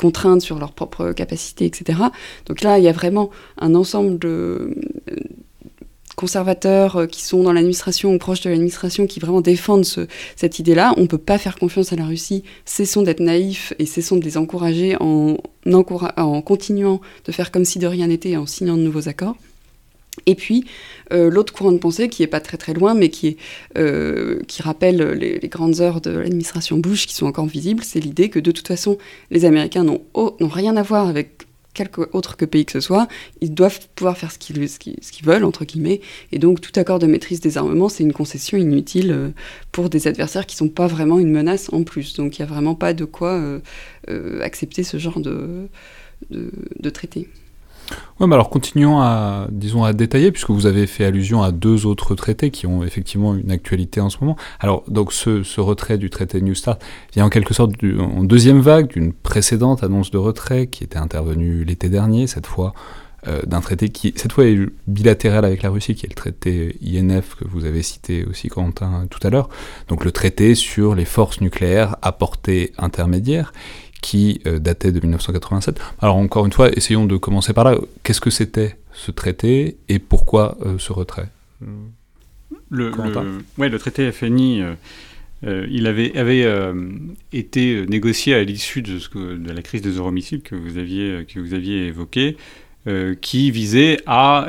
[0.00, 1.98] contraintes sur leurs propres capacités, etc.
[2.46, 3.28] Donc là, il y a vraiment
[3.58, 4.74] un ensemble de
[5.10, 5.16] euh,
[6.16, 9.84] conservateurs euh, qui sont dans l'administration ou proches de l'administration qui vraiment défendent
[10.36, 10.94] cette idée-là.
[10.96, 12.44] On ne peut pas faire confiance à la Russie.
[12.64, 15.36] Cessons d'être naïfs et cessons de les encourager en,
[15.66, 19.36] en continuant de faire comme si de rien n'était et en signant de nouveaux accords.
[20.26, 20.64] Et puis,
[21.12, 23.36] euh, l'autre courant de pensée, qui n'est pas très très loin, mais qui,
[23.78, 28.28] euh, qui rappelle les, grandes heures de l'administration Bush, qui sont encore visibles, c'est l'idée
[28.28, 28.98] que de toute façon,
[29.30, 30.02] les Américains n'ont
[30.40, 33.06] rien à voir avec quelque autre que pays que ce soit,
[33.40, 36.00] ils doivent pouvoir faire ce qu'ils veulent, entre guillemets,
[36.32, 39.28] et donc tout accord de maîtrise des armements, c'est une concession inutile euh,
[39.70, 42.14] pour des adversaires qui ne sont pas vraiment une menace en plus.
[42.14, 43.40] Donc il n'y a vraiment pas de quoi
[44.42, 45.68] accepter ce genre de
[46.92, 47.28] traité.
[48.18, 51.86] Ouais, mais alors continuons à, disons, à détailler, puisque vous avez fait allusion à deux
[51.86, 54.36] autres traités qui ont effectivement une actualité en ce moment.
[54.60, 56.82] Alors, donc, ce, retrait du traité New Start
[57.12, 61.64] vient en quelque sorte en deuxième vague d'une précédente annonce de retrait qui était intervenue
[61.64, 62.74] l'été dernier, cette fois
[63.26, 66.76] euh, d'un traité qui, cette fois, est bilatéral avec la Russie, qui est le traité
[66.82, 69.50] INF que vous avez cité aussi, Quentin, tout à l'heure.
[69.88, 73.52] Donc, le traité sur les forces nucléaires à portée intermédiaire
[74.00, 75.80] qui euh, datait de 1987.
[76.00, 77.76] Alors encore une fois, essayons de commencer par là.
[78.02, 81.28] Qu'est-ce que c'était ce traité et pourquoi euh, ce retrait?
[82.70, 82.92] Le,
[83.58, 84.62] ouais, le traité FNI,
[85.44, 86.46] euh, il avait, avait
[87.32, 88.98] été négocié à l'issue de,
[89.36, 92.36] de, la crise des euromissiles que vous aviez, que vous aviez évoquée.
[93.20, 94.48] qui visait à,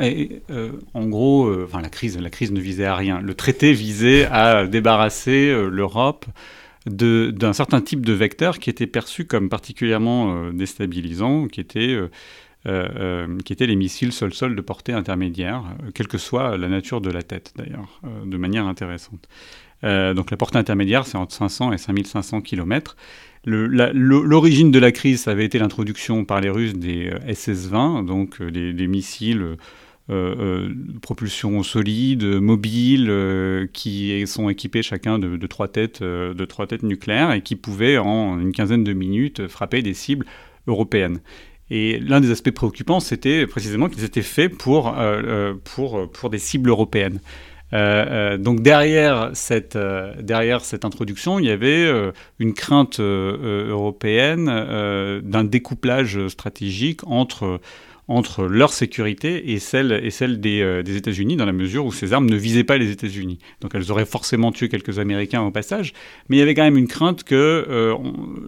[0.94, 3.20] en gros, enfin la crise, la crise ne visait à rien.
[3.20, 6.24] Le traité visait à débarrasser l'Europe
[6.86, 12.08] d'un certain type de vecteur qui était perçu comme particulièrement euh, déstabilisant, qui était, euh,
[12.66, 15.64] euh, les missiles sol-sol de portée intermédiaire,
[15.94, 19.28] quelle que soit la nature de la tête d'ailleurs, de manière intéressante.
[19.82, 22.96] donc la portée intermédiaire, c'est entre 500 et 5500 km.
[23.44, 28.86] L'origine de la crise, ça avait été l'introduction par les Russes des SS-20, donc des,
[28.86, 29.56] missiles
[31.00, 36.02] propulsion solide, mobile, euh, qui sont équipés chacun de, trois têtes,
[36.82, 40.26] nucléaires et qui pouvaient en une quinzaine de minutes frapper des cibles
[40.66, 41.20] européennes.
[41.70, 44.92] Et l'un des aspects préoccupants, c'était précisément qu'ils étaient faits pour
[46.30, 47.20] des cibles européennes.
[47.72, 49.78] donc derrière cette,
[50.20, 51.90] derrière cette introduction, il y avait
[52.38, 54.46] une crainte européenne
[55.24, 57.60] d'un découplage stratégique entre
[58.08, 61.92] entre leur sécurité et celle, et celle des, euh, des États-Unis, dans la mesure où
[61.92, 63.38] ces armes ne visaient pas les États-Unis.
[63.60, 65.92] Donc elles auraient forcément tué quelques Américains au passage,
[66.28, 67.94] mais il y avait quand même une crainte que euh,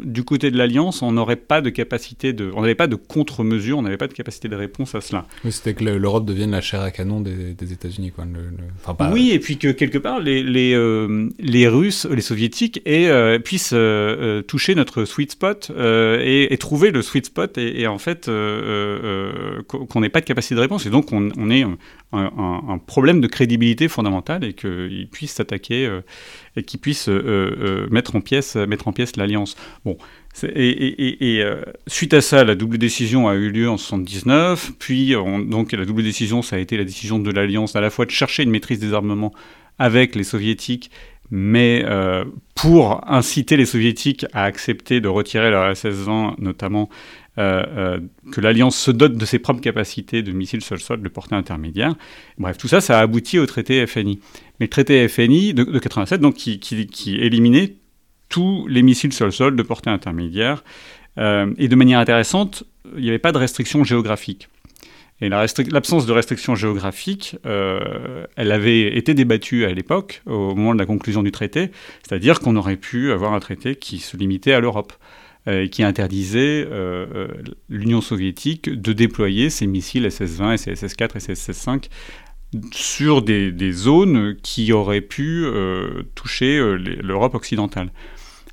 [0.03, 3.79] du côté de l'Alliance, on n'aurait pas de capacité de, on n'avait pas de contre-mesure,
[3.79, 5.27] on n'avait pas de capacité de réponse à cela.
[5.45, 8.25] Oui, c'était que l'Europe devienne la chair à canon des, des États-Unis, quoi.
[9.13, 13.09] Oui, et puis que quelque part les, les, euh, les Russes, les Soviétiques, et,
[13.45, 13.75] puissent
[14.49, 18.29] toucher notre sweet spot et, et, trouver le sweet spot et, et en fait
[19.67, 21.65] qu'on n'ait pas de capacité de réponse et donc on, on ait
[22.13, 26.01] un, problème de crédibilité fondamentale et qu'ils puissent s'attaquer euh,
[26.57, 29.57] et qu'ils puissent euh, euh, mettre en pièce mettre en pièce l'alliance.
[29.85, 29.97] Bon,
[30.43, 31.45] et,
[31.87, 35.15] suite à ça, la double décision a eu lieu en 79, puis
[35.49, 38.11] donc la double décision, ça a été la décision de l'alliance à la fois de
[38.11, 39.33] chercher une maîtrise des armements
[39.79, 40.91] avec les soviétiques
[41.31, 41.85] mais
[42.55, 46.89] pour inciter les soviétiques à accepter de retirer leur SS-20, notamment
[47.37, 51.35] euh, euh, que l'Alliance se dote de ses propres capacités de missiles sol-sol de portée
[51.35, 51.95] intermédiaire.
[52.39, 54.21] Bref, tout ça, ça a abouti au traité FNI.
[54.61, 57.75] Mais le traité FNI de, 87, donc, qui, qui, éliminait
[58.29, 60.63] tous les missiles sol-sol de portée intermédiaire.
[61.19, 62.63] Euh, et de manière intéressante,
[62.97, 64.49] il n'y avait pas de restriction géographique.
[65.21, 70.87] Et l'absence de restriction géographique, elle avait été débattue à l'époque, au moment de la
[70.87, 71.71] conclusion du traité,
[72.03, 74.93] c'est-à-dire qu'on aurait pu avoir un traité qui se limitait à l'Europe.
[75.47, 77.29] Euh, qui interdisait euh, euh,
[77.69, 81.91] l'Union soviétique de déployer ses missiles SS-20 et ses SS-4 et ses SS-5
[82.73, 85.45] sur des, zones qui auraient pu
[86.15, 87.93] toucher l'Europe occidentale.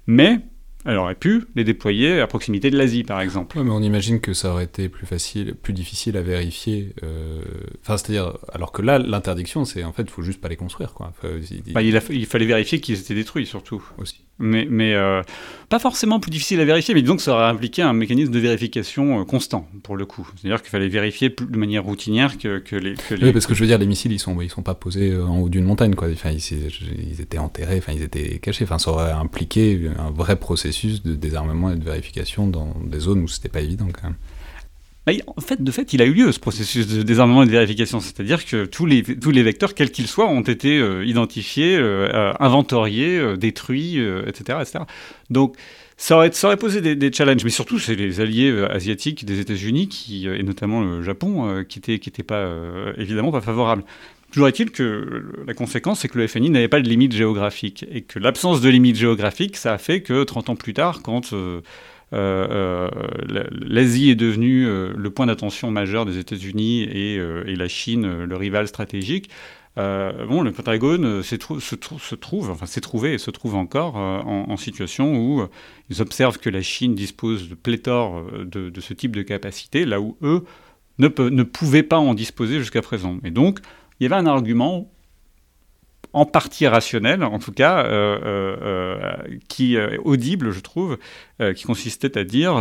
[0.06, 0.40] Mais
[0.84, 3.62] elle aurait pu les déployer à proximité de l'Asie, par exemple.
[3.64, 6.94] mais on imagine que ça aurait été plus facile, plus difficile à vérifier.
[7.84, 10.94] Enfin, c'est-à-dire, alors que là, l'interdiction, c'est en fait, il faut juste pas les construire,
[10.94, 11.14] quoi.
[11.74, 13.82] Bah, il, il, fallait vérifier qu'ils étaient détruits, surtout.
[14.00, 15.22] Aussi mais, mais euh,
[15.70, 18.40] pas forcément plus difficile à vérifier, mais disons que ça aurait impliqué un mécanisme de
[18.40, 20.28] vérification euh, constant, pour le coup.
[20.36, 23.68] C'est-à-dire qu'il fallait vérifier de manière routinière que, que, les, Oui, parce que je veux
[23.68, 26.10] dire, les missiles, ils sont, ils sont pas posés euh, en haut d'une montagne, quoi.
[26.12, 28.64] Enfin, ils, étaient enterrés, enfin, ils étaient cachés.
[28.64, 33.22] Enfin, ça aurait impliqué un vrai processus de désarmement et de vérification dans des zones
[33.22, 34.18] où c'était pas évident, quand même.
[35.08, 38.00] En fait, de fait, il a eu lieu ce processus de désarmement et de vérification,
[38.00, 43.36] c'est-à-dire que tous les, vecteurs, quels qu'ils soient, ont été euh, identifiés, euh, inventoriés, euh,
[43.36, 43.98] détruits,
[44.28, 44.80] etc., etc.,
[45.32, 45.56] Donc,
[45.98, 49.90] ça aurait, posé des, challenges, mais surtout, c'est les alliés asiatiques des États-Unis,
[50.26, 52.50] et notamment le Japon, qui n'étaient pas,
[52.98, 53.84] évidemment pas favorables.
[54.32, 58.02] Toujours est-il que la conséquence, c'est que le FNI n'avait pas de limite géographique, et
[58.02, 61.34] que l'absence de limite géographique, ça a fait que 30 ans plus tard, quand
[62.12, 67.18] l'Asie est devenue euh, le point d'attention majeur des États-Unis et,
[67.56, 69.30] la Chine le rival stratégique.
[69.76, 71.62] bon, le Pentagone trouve,
[72.66, 75.48] s'est trouvé et se trouve encore en, situation où
[75.90, 80.18] ils observent que la Chine dispose de pléthore de, ce type de capacité, là où
[80.24, 80.44] eux
[81.00, 83.18] ne pouvaient pas en disposer jusqu'à présent.
[83.24, 83.60] Et donc,
[84.00, 84.92] il y avait un argument
[86.14, 87.88] en partie rationnelle, en tout cas,
[89.48, 90.98] qui est audible, je trouve,
[91.56, 92.54] qui consistait à dire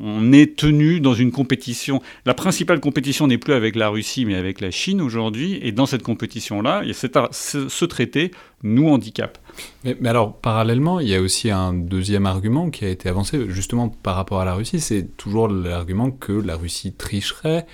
[0.00, 2.00] on est tenu dans une compétition.
[2.24, 5.86] La principale compétition n'est plus avec la Russie, mais avec la Chine aujourd'hui, et dans
[5.86, 8.30] cette compétition-là, ce traité
[8.62, 9.38] nous handicape.
[9.84, 13.88] Mais, alors, parallèlement, il y a aussi un deuxième argument qui a été avancé, justement
[13.88, 17.66] par rapport à la Russie, c'est toujours l'argument que la Russie tricherait.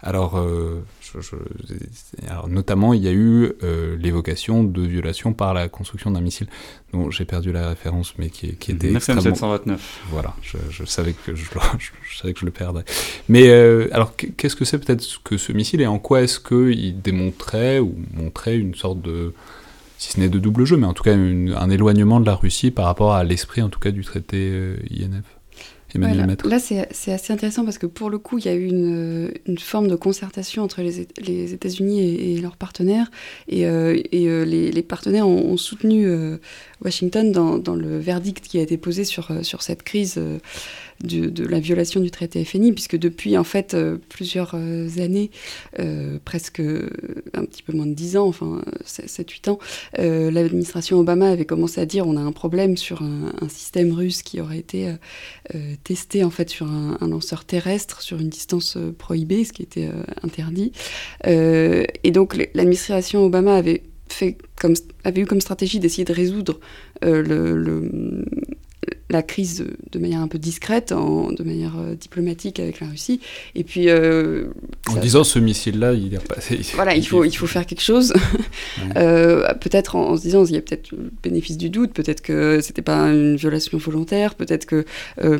[0.00, 0.84] Alors, euh,
[2.28, 6.46] alors notamment, il y a eu euh, l'évocation de violation par la construction d'un missile,
[6.92, 10.00] dont j'ai perdu la référence, mais qui, qui était 9729.
[10.10, 11.44] Voilà, je, savais que je,
[12.18, 12.84] savais que je le perdrais.
[13.28, 17.00] Mais euh, alors, qu'est-ce que c'est peut-être que ce missile et en quoi est-ce qu'il
[17.00, 19.32] démontrait ou montrait une sorte de
[19.98, 22.70] si ce n'est de double jeu, mais en tout cas un éloignement de la Russie
[22.70, 25.24] par rapport à l'esprit en tout cas du traité euh, INF.
[25.94, 26.48] Emmanuel Maître.
[26.48, 29.58] Là, c'est assez intéressant parce que pour le coup, il y a eu une, une
[29.58, 33.10] forme de concertation entre les, les États-Unis et, leurs partenaires.
[33.48, 36.06] Et, euh, et euh, les, les, partenaires ont, soutenu
[36.84, 40.20] Washington dans, dans, le verdict qui a été posé sur, sur cette crise
[41.02, 45.30] de, la violation du traité FNI, puisque depuis en fait euh, plusieurs euh, années,
[45.78, 49.58] euh, presque un petit peu moins de 10 ans, enfin 7-8 ans,
[49.98, 54.40] l'administration Obama avait commencé à dire on a un problème sur un, système russe qui
[54.40, 54.92] aurait été
[55.84, 59.88] testé en fait sur un, lanceur terrestre sur une distance prohibée, ce qui était
[60.22, 60.72] interdit.
[61.24, 64.74] et donc l'administration Obama avait fait comme,
[65.04, 66.60] avait eu comme stratégie d'essayer de résoudre
[67.02, 68.24] le,
[69.10, 73.20] la crise de, manière un peu discrète, en, de manière euh, diplomatique avec la Russie.
[73.54, 73.88] Et puis.
[73.88, 74.46] Euh,
[74.88, 76.60] en disant ce missile-là, il est passé.
[76.74, 78.12] Voilà, il faut, il faut faire quelque chose.
[78.96, 82.60] Euh, peut-être en, se disant, il y a peut-être le bénéfice du doute, peut-être que
[82.60, 84.84] c'était pas une violation volontaire, peut-être que.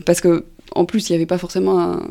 [0.04, 2.02] parce que, en plus, il n'y avait pas forcément un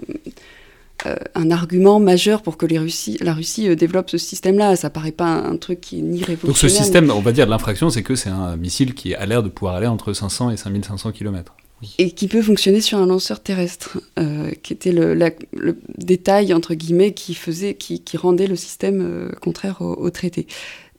[1.35, 4.75] un argument majeur pour que les Russie, la Russie euh, développe ce système-là.
[4.75, 6.47] Ça paraît pas un, truc qui est ni révolutionnaire.
[6.47, 9.43] Donc ce système, on va dire, l'infraction, c'est que c'est un missile qui a l'air
[9.43, 11.53] de pouvoir aller entre 500 et 5500 km.
[11.99, 17.13] Et qui peut fonctionner sur un lanceur terrestre, euh, qui était le, détail, entre guillemets,
[17.13, 20.47] qui, faisait, qui, rendait le système contraire au traité.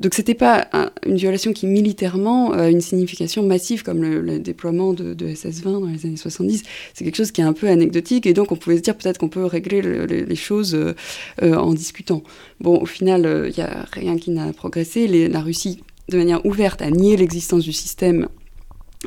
[0.01, 0.69] Donc c'était pas
[1.07, 6.05] une violation qui militairement a une signification massive comme le, déploiement de, SS-20 dans les
[6.05, 6.63] années 70.
[6.93, 9.19] C'est quelque chose qui est un peu anecdotique et donc on pouvait se dire peut-être
[9.19, 10.95] qu'on peut régler les choses euh,
[11.43, 12.23] euh, en discutant.
[12.61, 15.07] Bon, au final, il euh, n'y a rien qui n'a progressé.
[15.29, 18.29] la Russie, de manière ouverte, a nié l'existence du système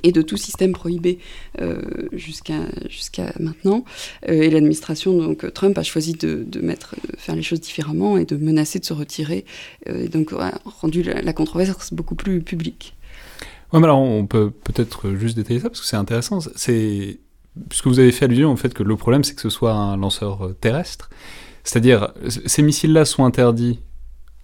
[0.04, 1.20] et de tout système prohibé
[1.62, 1.82] euh,
[2.12, 2.60] jusqu'à
[2.90, 3.84] jusqu'à maintenant.
[4.28, 8.26] Euh, et l'administration donc Trump a choisi de, de, mettre faire les choses différemment et
[8.26, 9.46] de menacer de se retirer.
[9.88, 12.96] Euh, et donc a rendu la, controverse beaucoup plus publique.
[13.72, 16.40] Ouais, mais alors on peut peut-être juste détailler ça parce que c'est intéressant.
[17.68, 19.98] Puisque vous avez fait allusion au fait que le problème c'est que ce soit un
[19.98, 21.10] lanceur terrestre.
[21.64, 23.80] C'est-à-dire, ces missiles-là sont interdits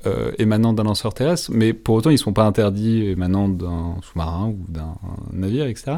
[0.06, 3.96] euh, émanant d'un lanceur terrestre, mais pour autant ils ne sont pas interdits émanant d'un
[4.04, 4.94] sous-marin ou d'un
[5.32, 5.98] navire, etc.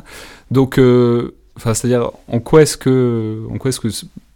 [0.50, 3.90] Donc, euh, c'est-à-dire, en quoi est-ce que, en quoi est-ce que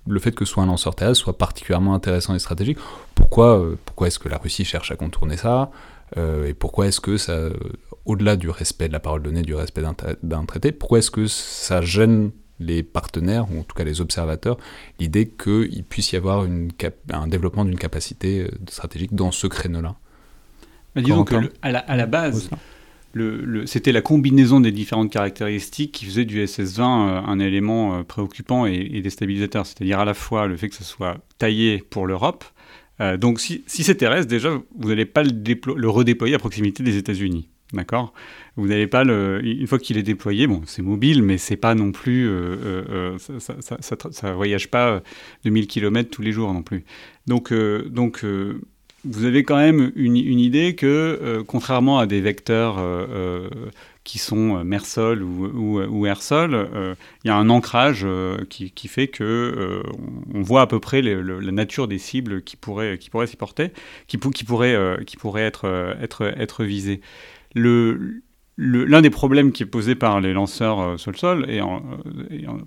[0.07, 2.79] le fait que ce soit un lanceur terrestre soit particulièrement intéressant et stratégique?
[3.15, 5.71] Pourquoi, euh, pourquoi est-ce que la Russie cherche à contourner ça?
[6.45, 7.37] Et pourquoi est-ce que ça,
[8.03, 11.79] au-delà du respect de la parole donnée, du respect d'un traité, pourquoi est-ce que ça
[11.79, 12.31] gêne
[12.61, 14.57] les partenaires, ou en tout cas les observateurs,
[14.99, 16.69] l'idée qu'il puisse y avoir une
[17.11, 19.95] un développement d'une capacité euh, stratégique dans ce créneau-là.
[20.95, 22.49] Bah, disons que à, la, base,
[23.13, 28.03] le, c'était la combinaison des différentes caractéristiques qui faisait du SS-20 euh, un élément euh,
[28.03, 29.65] préoccupant et, déstabilisateur.
[29.65, 32.43] C'est-à-dire à la fois le fait que ce soit taillé pour l'Europe.
[33.17, 35.31] donc si, si c'est terrestre, déjà, vous n'allez pas le,
[35.75, 37.50] le redéployer à proximité des États-Unis.
[37.73, 38.13] D'accord?
[38.57, 39.41] Vous n'avez pas le.
[39.43, 42.27] Une fois qu'il est déployé, bon, c'est mobile, mais c'est pas non plus.
[42.27, 45.01] Euh, euh, euh, ça, ne voyage pas
[45.45, 46.83] 2000 km tous les jours non plus.
[47.27, 48.25] Donc, donc
[49.05, 52.79] vous avez quand même une, idée que, contrairement à des vecteurs
[54.03, 56.67] qui sont mer-sol ou, ou, air-sol,
[57.23, 58.05] il y a un ancrage
[58.49, 59.81] qui, qui, fait que
[60.33, 63.71] on voit à peu près la nature des cibles qui pourraient, qui pourraient s'y porter,
[64.07, 67.01] qui, qui pourraient, qui être, être, être visées
[67.55, 71.81] l'un des problèmes qui est posé par les lanceurs euh, sol-sol, et, en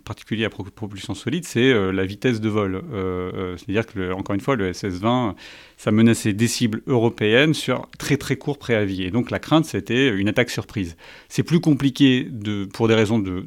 [0.05, 2.83] particulier à propulsion solide, c'est euh, la vitesse de vol.
[2.93, 5.35] Euh, c'est-à-dire que, encore une fois, le SS-20,
[5.77, 9.05] ça menaçait des cibles européennes sur très très court préavis.
[9.05, 10.97] Et donc la crainte, c'était une attaque surprise.
[11.29, 12.29] C'est plus compliqué,
[12.73, 13.45] pour des raisons de,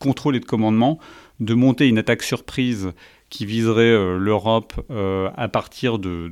[0.00, 0.98] contrôle et de commandement,
[1.40, 2.92] de monter une attaque surprise
[3.34, 6.30] qui viserait euh, l'Europe euh, à partir de,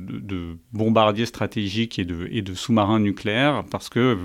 [0.71, 4.17] bombardiers stratégiques et de, sous-marins nucléaires, parce que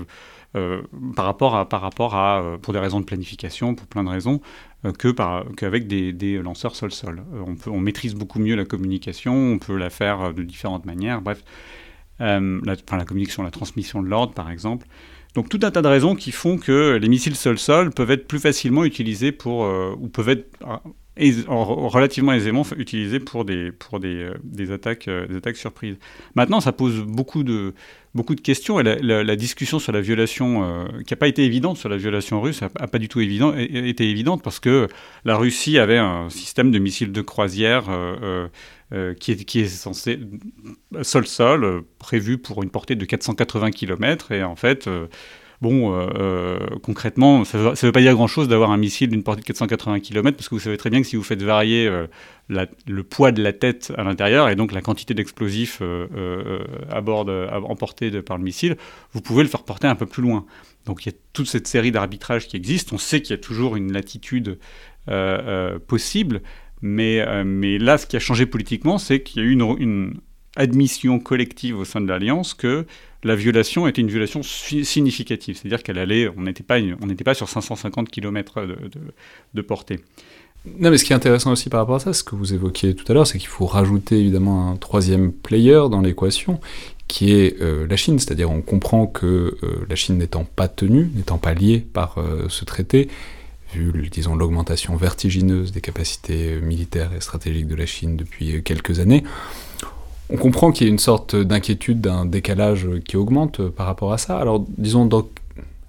[0.55, 0.81] euh,
[1.13, 4.39] par rapport à, par rapport à pour des raisons de planification, pour plein de raisons,
[4.97, 5.13] que
[5.57, 7.21] qu'avec des, lanceurs sol-sol.
[7.45, 11.43] on, on maîtrise beaucoup mieux la communication, on peut la faire de différentes manières, bref.
[12.19, 14.87] la, la communication, la transmission de l'ordre, par exemple.
[15.35, 18.39] Donc tout un tas de raisons qui font que les missiles sol-sol peuvent être plus
[18.39, 19.69] facilement utilisés pour,
[19.99, 20.47] ou peuvent être
[21.47, 25.97] relativement aisément utilisé pour des, pour des, euh, des attaques, euh, des attaques surprises.
[26.35, 27.73] Maintenant, ça pose beaucoup de,
[28.15, 31.77] beaucoup de questions et la, discussion sur la violation, euh, qui n'a pas été évidente
[31.77, 34.87] sur la violation russe, n'a pas du tout évident, été évidente parce que
[35.25, 37.85] la Russie avait un système de missiles de croisière
[39.19, 40.19] qui, est, qui est censé
[41.01, 44.89] sol-sol, prévu pour une portée de 480 km et en fait
[45.61, 49.41] Bon, euh, euh, concrètement, ça ne veut, pas dire grand-chose d'avoir un missile d'une portée
[49.41, 52.07] de 480 km, parce que vous savez très bien que si vous faites varier euh,
[52.87, 55.81] le poids de la tête à l'intérieur, et donc la quantité d'explosifs
[56.89, 57.29] à bord,
[57.69, 58.77] emportés par le missile,
[59.11, 60.45] vous pouvez le faire porter un peu plus loin.
[60.85, 62.95] Donc il y a toute cette série d'arbitrages qui existent.
[62.95, 64.57] On sait qu'il y a toujours une latitude
[65.87, 66.41] possible,
[66.81, 70.13] mais, là, ce qui a changé politiquement, c'est qu'il y a eu une
[70.55, 72.85] admission collective au sein de l'Alliance que
[73.23, 77.33] la violation était une violation significative, c'est-à-dire qu'elle allait, on n'était pas, on n'était pas
[77.33, 78.65] sur 550 km
[79.53, 79.99] de, portée.
[80.79, 82.95] Non, mais ce qui est intéressant aussi par rapport à ça, ce que vous évoquiez
[82.95, 86.59] tout à l'heure, c'est qu'il faut rajouter évidemment un troisième player dans l'équation,
[87.07, 88.19] qui est euh, la Chine.
[88.19, 92.45] C'est-à-dire, on comprend que euh, la Chine n'étant pas tenue, n'étant pas liée par euh,
[92.49, 93.09] ce traité,
[93.73, 99.23] vu, disons, l'augmentation vertigineuse des capacités militaires et stratégiques de la Chine depuis quelques années,
[100.29, 104.17] on comprend qu'il y a une sorte d'inquiétude, d'un décalage qui augmente par rapport à
[104.17, 104.37] ça.
[104.37, 105.07] Alors, disons,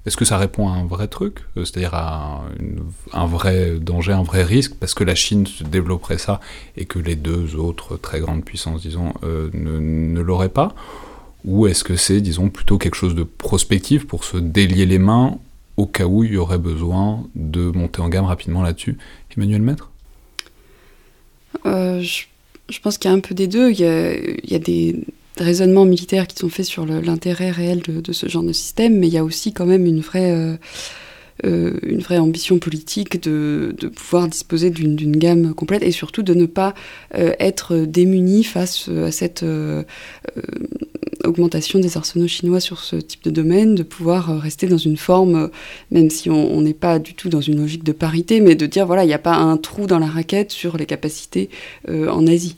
[0.06, 2.42] est-ce que ça répond à un vrai truc, euh, c'est-à-dire à
[3.12, 6.40] un, vrai danger, un vrai risque, parce que la Chine se développerait ça
[6.76, 10.74] et que les deux autres très grandes puissances, disons, euh, ne, l'auraient pas?
[11.44, 15.38] Ou est-ce que c'est, disons, plutôt quelque chose de prospectif pour se délier les mains
[15.76, 18.96] au cas où il y aurait besoin de monter en gamme rapidement là-dessus?
[19.36, 19.90] Emmanuel Maître?
[21.66, 22.02] Euh,
[22.78, 23.70] pense qu'il y a un peu des deux.
[23.70, 24.96] Il y a, des
[25.38, 29.14] raisonnements militaires qui sont faits sur l'intérêt réel de, ce genre de système, mais il
[29.14, 30.58] y a aussi quand même une vraie,
[31.44, 36.34] euh, euh, une vraie ambition politique de, pouvoir disposer d'une gamme complète et surtout de
[36.34, 36.74] ne pas
[37.14, 39.44] euh, être démuni face à cette
[41.24, 44.96] augmentation des arsenaux chinois sur ce type de domaine, de pouvoir euh, rester dans une
[44.96, 45.48] forme, euh,
[45.90, 48.86] même si on n'est pas du tout dans une logique de parité, mais de dire
[48.86, 51.50] voilà, il n'y a pas un trou dans la raquette sur les capacités
[51.88, 52.56] euh, en Asie.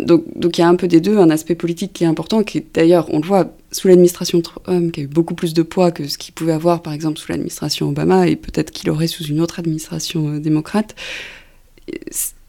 [0.00, 2.64] Donc il y a un peu des deux, un aspect politique qui est important, qui
[2.74, 6.08] d'ailleurs, on le voit sous l'administration Trump, qui a eu beaucoup plus de poids que
[6.08, 9.40] ce qu'il pouvait avoir par exemple sous l'administration Obama, et peut-être qu'il aurait sous une
[9.40, 10.94] autre administration démocrate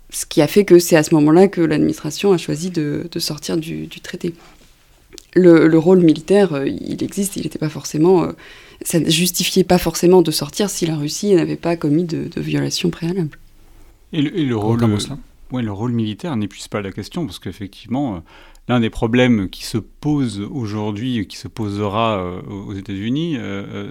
[0.09, 3.57] ce qui a fait que c'est à ce moment-là que l'administration a choisi de, sortir
[3.57, 4.33] du, traité
[5.35, 8.23] le, rôle militaire, euh, il existe, il n'était pas forcément.
[8.23, 8.31] Euh,
[8.81, 12.41] ça ne justifiait pas forcément de sortir si la Russie n'avait pas commis de, de
[12.41, 13.37] violations préalables.
[14.13, 14.79] Et le, rôle,
[15.51, 18.19] ouais, le rôle militaire n'épuise pas la question, parce qu'effectivement, euh,
[18.67, 23.37] l'un des problèmes qui se pose aujourd'hui, qui se posera aux États-Unis,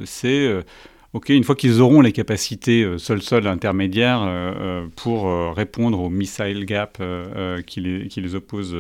[0.05, 0.65] c'est
[1.13, 4.29] Ok, une fois qu'ils auront les capacités sol-sol intermédiaires
[4.97, 7.03] pour répondre au missile gap
[7.67, 8.77] qui les, qui, les, oppose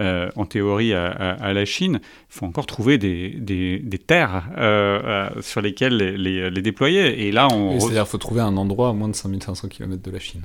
[0.00, 5.40] euh, en théorie à, la Chine, il faut encore trouver des, des, terres euh, euh,
[5.40, 7.28] sur lesquelles les, les, déployer.
[7.28, 7.78] Et là, on...
[7.78, 10.42] C'est-à-dire qu'il faut trouver un endroit à moins de 5500 km de la Chine.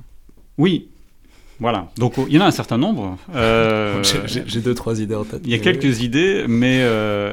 [0.60, 0.90] Oui,
[1.60, 1.90] voilà.
[1.98, 3.18] Donc il y en a un certain nombre.
[4.26, 5.42] J'ai deux, trois idées en tête.
[5.44, 6.84] Il y a quelques idées, mais,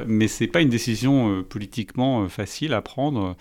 [0.07, 3.37] mais ce n'est pas une décision politiquement facile à prendre.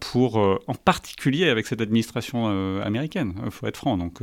[0.00, 3.96] pour, en particulier avec cette administration américaine, il faut être franc.
[3.96, 4.20] Donc,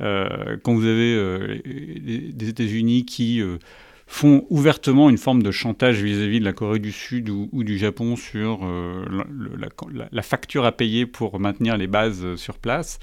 [0.00, 3.58] euh, quand vous avez euh, des États-Unis qui euh,
[4.06, 8.16] font ouvertement une forme de chantage vis-à-vis de la Corée du Sud ou, du Japon
[8.16, 8.66] sur
[10.10, 12.98] la, facture à payer pour maintenir les bases sur place,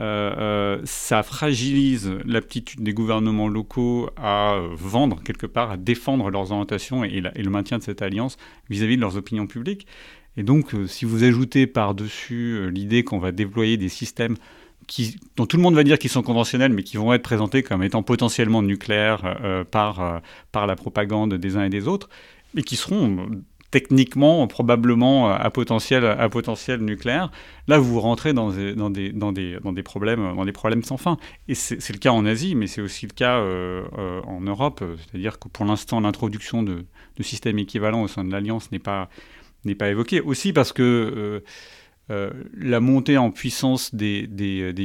[0.00, 7.20] ça fragilise l'aptitude des gouvernements locaux à vendre quelque part, à défendre leurs orientations et,
[7.20, 8.36] le maintien de cette alliance
[8.70, 9.86] vis-à-vis de leurs opinions publiques.
[10.36, 14.36] Et donc, si vous ajoutez par-dessus l'idée qu'on va déployer des systèmes
[15.36, 17.82] dont tout le monde va dire qu'ils sont conventionnels, mais qui vont être présentés comme
[17.82, 20.18] étant potentiellement nucléaires euh, par, euh,
[20.52, 22.08] par la propagande des uns et des autres,
[22.54, 23.28] mais qui seront
[23.70, 27.30] techniquement, probablement à potentiel, à potentiel nucléaire.
[27.68, 31.18] Là, vous rentrez dans des, dans des, problèmes, sans fin.
[31.48, 33.82] Et c'est le cas en Asie, mais c'est aussi le cas euh,
[34.26, 34.82] en Europe.
[34.98, 36.84] C'est-à-dire que pour l'instant, l'introduction de,
[37.20, 39.08] systèmes équivalents au sein de l'Alliance n'est pas,
[39.64, 40.20] évoquée.
[40.20, 41.42] Aussi parce que
[42.10, 44.26] euh, la montée en puissance des,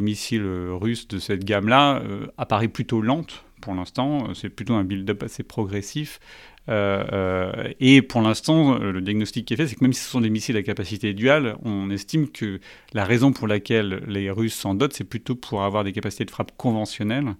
[0.01, 4.33] missiles russes de cette gamme-là euh, apparaît plutôt lente pour l'instant.
[4.35, 6.19] C'est plutôt un build-up assez progressif.
[6.67, 10.21] Euh, et pour l'instant, le diagnostic qui est fait, c'est que même si ce sont
[10.21, 12.59] des missiles à capacité duale, on estime que
[12.93, 16.31] la raison pour laquelle les Russes s'en dotent, c'est plutôt pour avoir des capacités de
[16.31, 17.35] frappe conventionnelles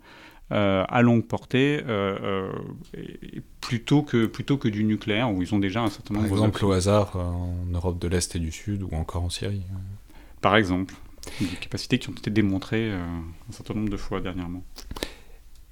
[0.52, 1.82] à longue portée
[3.62, 6.66] plutôt, que, plutôt que du nucléaire, où ils ont déjà un certain nombre Par exemple,
[6.66, 9.64] au hasard, en Europe de l'Est et du Sud, ou encore en Syrie.
[10.42, 10.94] Par exemple.
[11.42, 14.64] Des capacités qui ont été démontrées un certain nombre de fois dernièrement.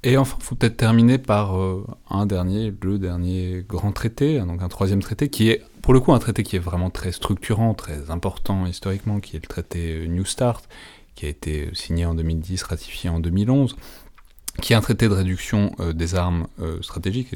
[0.04, 4.62] Et enfin, il faut peut-être terminer par euh, un dernier, le dernier grand traité, donc
[4.62, 7.74] un troisième traité, qui est pour le coup un traité qui est vraiment très structurant,
[7.74, 10.68] très important historiquement, qui est le traité euh, New Start,
[11.16, 13.78] qui a été signé en 2010, ratifié en 2011,
[14.62, 16.47] qui est un traité de réduction euh, des armes
[16.82, 17.34] stratégiques,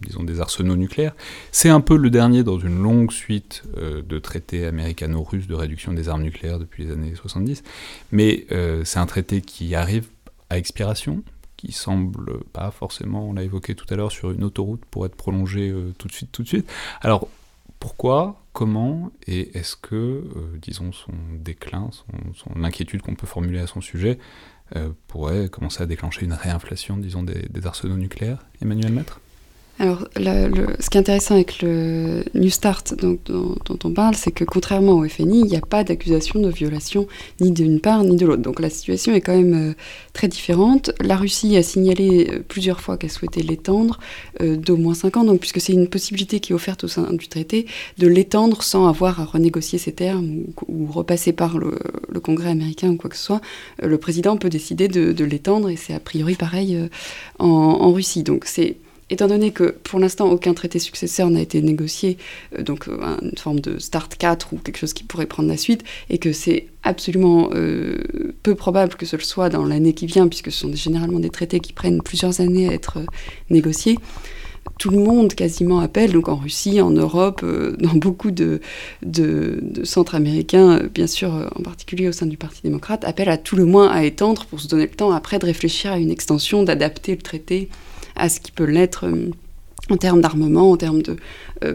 [0.00, 1.16] disons des arsenaux nucléaires.
[1.50, 6.08] C'est un peu le dernier dans une longue suite de traités américano-russes de réduction des
[6.08, 7.64] armes nucléaires depuis les années 70,
[8.12, 8.46] mais
[8.84, 10.06] c'est un traité qui arrive
[10.48, 11.22] à expiration,
[11.64, 15.14] qui semble pas forcément, on l'a évoqué tout à l'heure, sur une autoroute pour être
[15.14, 16.70] prolongé euh, tout de suite, tout de suite.
[17.00, 17.28] Alors,
[17.80, 20.22] pourquoi, comment, et est-ce que, euh,
[20.60, 21.90] disons, son déclin,
[22.34, 24.18] son, l'inquiétude qu'on peut formuler à son sujet,
[24.76, 29.20] euh, pourrait commencer à déclencher une réinflation, disons, des, des arsenaux nucléaires Emmanuel Maître?
[29.80, 33.18] Alors, ce qui est intéressant avec le New Start dont,
[33.84, 37.08] on parle, c'est que contrairement au FNI, il n'y a pas d'accusation de violation
[37.40, 38.42] ni d'une part ni de l'autre.
[38.42, 39.74] Donc la situation est quand même euh,
[40.12, 40.92] très différente.
[41.00, 43.98] La Russie a signalé euh, plusieurs fois qu'elle souhaitait l'étendre
[44.40, 47.12] euh, d'au moins 5 ans, donc, puisque c'est une possibilité qui est offerte au sein
[47.12, 47.66] du traité,
[47.98, 51.78] de l'étendre sans avoir à renégocier ses termes ou, repasser par le,
[52.22, 53.40] Congrès américain ou quoi que ce soit.
[53.82, 56.78] le président peut décider de, l'étendre et c'est a priori pareil
[57.38, 58.22] en, en Russie.
[58.22, 58.76] Donc c'est
[59.10, 62.16] Étant donné que pour l'instant aucun traité successeur n'a été négocié,
[62.58, 65.58] euh, donc euh, une forme de Start 4 ou quelque chose qui pourrait prendre la
[65.58, 67.98] suite, et que c'est absolument euh,
[68.42, 71.30] peu probable que ce le soit dans l'année qui vient, puisque ce sont généralement des
[71.30, 72.98] traités qui prennent plusieurs années à être
[73.50, 73.98] négociés,
[74.78, 77.44] tout le monde quasiment appelle, donc en Russie, en Europe,
[77.78, 78.62] dans beaucoup de,
[79.04, 83.36] de, de, centres américains, bien sûr en particulier au sein du Parti démocrate, appelle à
[83.36, 86.10] tout le moins à étendre pour se donner le temps après de réfléchir à une
[86.10, 87.68] extension, d'adapter le traité
[88.16, 89.30] à ce qui peut l'être euh,
[89.90, 91.16] en termes d'armement, en termes de,
[91.62, 91.74] euh,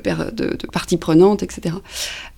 [0.73, 1.75] parties prenantes, etc.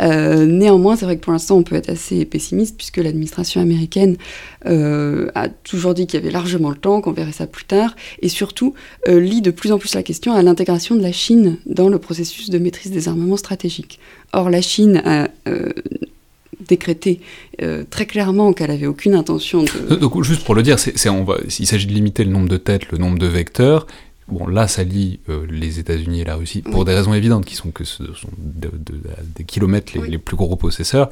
[0.02, 4.18] Euh, néanmoins, c'est vrai que pour l'instant, on peut être assez pessimiste, puisque l'administration américaine
[4.66, 8.28] a toujours dit qu'il y avait largement le temps, qu'on verrait ça plus tard, et
[8.28, 8.74] surtout
[9.08, 12.49] lit de plus en plus la question à l'intégration de la Chine dans le processus
[12.49, 13.97] de maîtrise des armements stratégiques.
[14.34, 15.30] Or, la Chine a
[16.68, 17.22] décrété
[17.89, 19.95] très clairement qu'elle avait aucune intention de...
[19.95, 22.57] Donc, juste pour le dire, c'est, on va, il s'agit de limiter le nombre de
[22.57, 23.86] têtes, le nombre de vecteurs.
[24.28, 27.55] Bon, là, ça lie euh, les États-Unis et la Russie pour des raisons évidentes, qui
[27.55, 31.09] sont que ce sont des kilomètres les, les, plus gros possesseurs.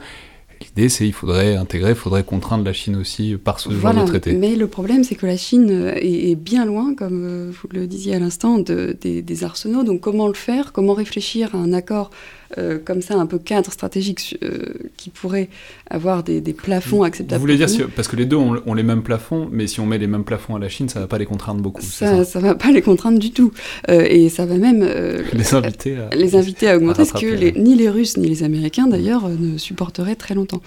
[0.62, 4.06] L'idée, c'est qu'il faudrait intégrer, il faudrait contraindre la Chine aussi par ce genre de
[4.06, 4.34] traité.
[4.34, 8.16] Mais le problème, c'est que la Chine est, bien loin, comme euh, vous le disiez
[8.16, 9.84] à l'instant, de, des, arsenaux.
[9.84, 10.72] Donc, comment le faire?
[10.72, 12.12] Comment réfléchir à un accord
[12.58, 15.50] euh, comme ça, un peu cadre stratégique euh, qui pourrait
[15.88, 17.40] avoir des, plafonds acceptables.
[17.40, 20.00] Vous voulez dire, parce que les deux ont, les mêmes plafonds, mais si on met
[20.00, 21.82] les mêmes plafonds à la Chine, ça ne va pas les contraindre beaucoup.
[21.84, 23.52] Ça ne va pas les contraindre du tout.
[23.90, 24.80] Euh, et ça va même
[25.34, 28.88] les, inviter à, les inviter à augmenter, ce que ni les Russes ni les Américains,
[28.88, 30.62] d'ailleurs, ne supporteraient très longtemps.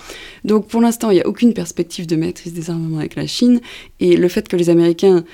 [0.44, 3.60] Donc pour l'instant, il n'y a aucune perspective de maîtrise des armements avec la Chine.
[3.98, 5.24] Et le fait que les Américains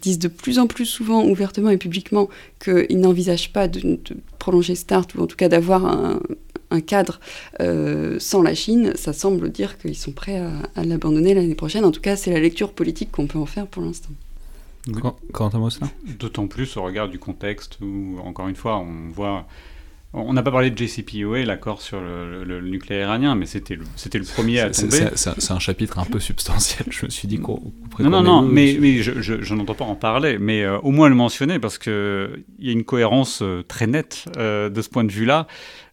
[0.00, 2.28] disent de plus en plus souvent, ouvertement et publiquement,
[2.62, 3.98] qu'ils n'envisagent pas de,
[4.42, 6.18] prolonger START, ou en tout cas d'avoir un,
[6.80, 7.20] cadre
[7.60, 10.42] euh, sans la Chine, ça semble dire qu'ils sont prêts
[10.74, 11.84] à, l'abandonner l'année prochaine.
[11.84, 14.10] En tout cas, c'est la lecture politique qu'on peut en faire pour l'instant.
[15.32, 15.86] Quant à moi, ça
[16.18, 19.46] D'autant plus au regard du contexte où, encore une fois, on voit
[20.14, 24.18] on n'a pas parlé de JCPOA, l'accord sur le, nucléaire iranien, mais c'était le, c'était
[24.18, 25.08] le premier à tomber.
[25.14, 27.72] C'est un chapitre un peu substantiel, je me suis dit qu'on...
[27.98, 31.14] Non, non, non, mais, mais je, n'entends pas en parler, mais euh, au moins le
[31.14, 35.12] mentionner, parce qu'il y a une cohérence euh, très nette euh, de ce point de
[35.12, 35.46] vue-là.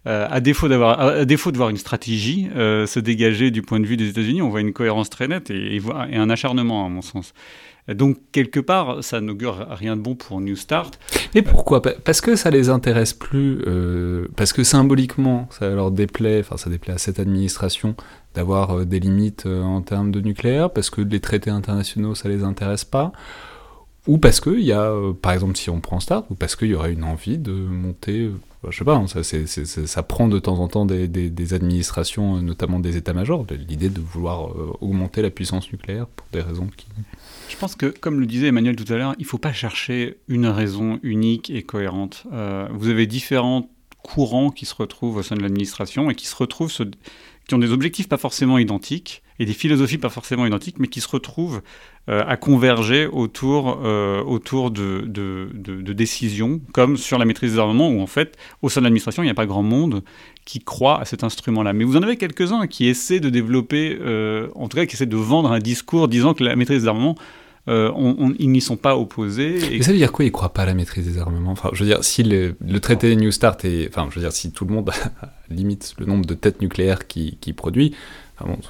[0.06, 3.96] à, défaut d'avoir, à défaut de voir une stratégie se dégager du point de vue
[3.96, 7.34] des États-Unis, on voit une cohérence très nette et, et un acharnement, à mon sens.
[7.96, 11.00] Donc, quelque part, ça n'augure rien de bon pour New Start.
[11.34, 16.40] Et pourquoi Parce que ça les intéresse plus, euh, parce que symboliquement, ça leur déplaît,
[16.40, 17.96] enfin, ça déplaît à cette administration
[18.36, 22.30] d'avoir euh, des limites euh, en termes de nucléaire, parce que les traités internationaux, ça
[22.30, 23.12] les intéresse pas,
[24.08, 26.76] ou parce qu'il y a, par exemple, si on prend Start, ou parce qu'il y
[26.76, 28.32] aurait une envie de monter
[28.70, 32.98] je sais pas, hein, ça, ça, prend de temps en temps des administrations, notamment des
[32.98, 34.50] états-majors, l'idée de vouloir
[34.82, 36.88] augmenter la puissance nucléaire pour des raisons qui,
[37.50, 40.18] je pense que, comme le disait Emmanuel tout à l'heure, il ne faut pas chercher
[40.28, 42.26] une raison unique et cohérente.
[42.32, 43.70] Euh, vous avez différents
[44.04, 47.72] courants qui se retrouvent au sein de l'administration et qui se retrouvent, qui ont des
[47.72, 51.62] objectifs pas forcément identiques et des philosophies pas forcément identiques, mais qui se retrouvent
[52.10, 57.60] euh, à converger autour, euh, autour de, de, de, décisions, comme sur la maîtrise des
[57.60, 60.04] armements, où en fait, au sein de l'administration, il n'y a pas grand monde
[60.46, 61.74] qui croit à cet instrument-là.
[61.74, 63.98] Mais vous en avez quelques-uns qui essaient de développer,
[64.56, 67.16] en tout cas qui essaient de vendre un discours disant que la maîtrise des armements
[67.70, 69.76] ils n'y sont pas opposés.
[69.76, 69.82] Et...
[69.84, 71.52] ça veut dire quoi Ils croient pas à la maîtrise des armements?
[71.52, 74.52] Enfin, je veux dire, si le, traité New Start est, enfin, je veux dire, si
[74.52, 74.90] tout le monde
[75.50, 77.94] limite le nombre de têtes nucléaires qui, qui produit,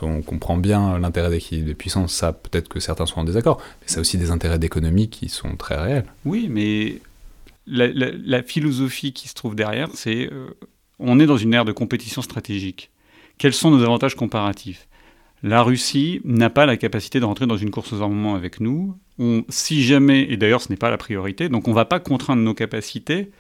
[0.02, 3.88] on comprend bien l'intérêt d'équilibre de puissance, ça peut-être que certains sont en désaccord, mais
[3.88, 6.06] ça a aussi des intérêts d'économie qui sont très réels.
[6.26, 7.00] Oui, mais
[7.68, 10.50] la, philosophie qui se trouve derrière, c'est euh,
[10.98, 12.90] on est dans une ère de compétition stratégique.
[13.38, 14.88] Quels sont nos avantages comparatifs?
[15.42, 18.98] La Russie n'a pas la capacité de rentrer dans une course aux armements avec nous.
[19.50, 22.42] Si jamais, et d'ailleurs ce n'est pas la priorité, donc on ne va pas contraindre
[22.42, 23.32] nos capacités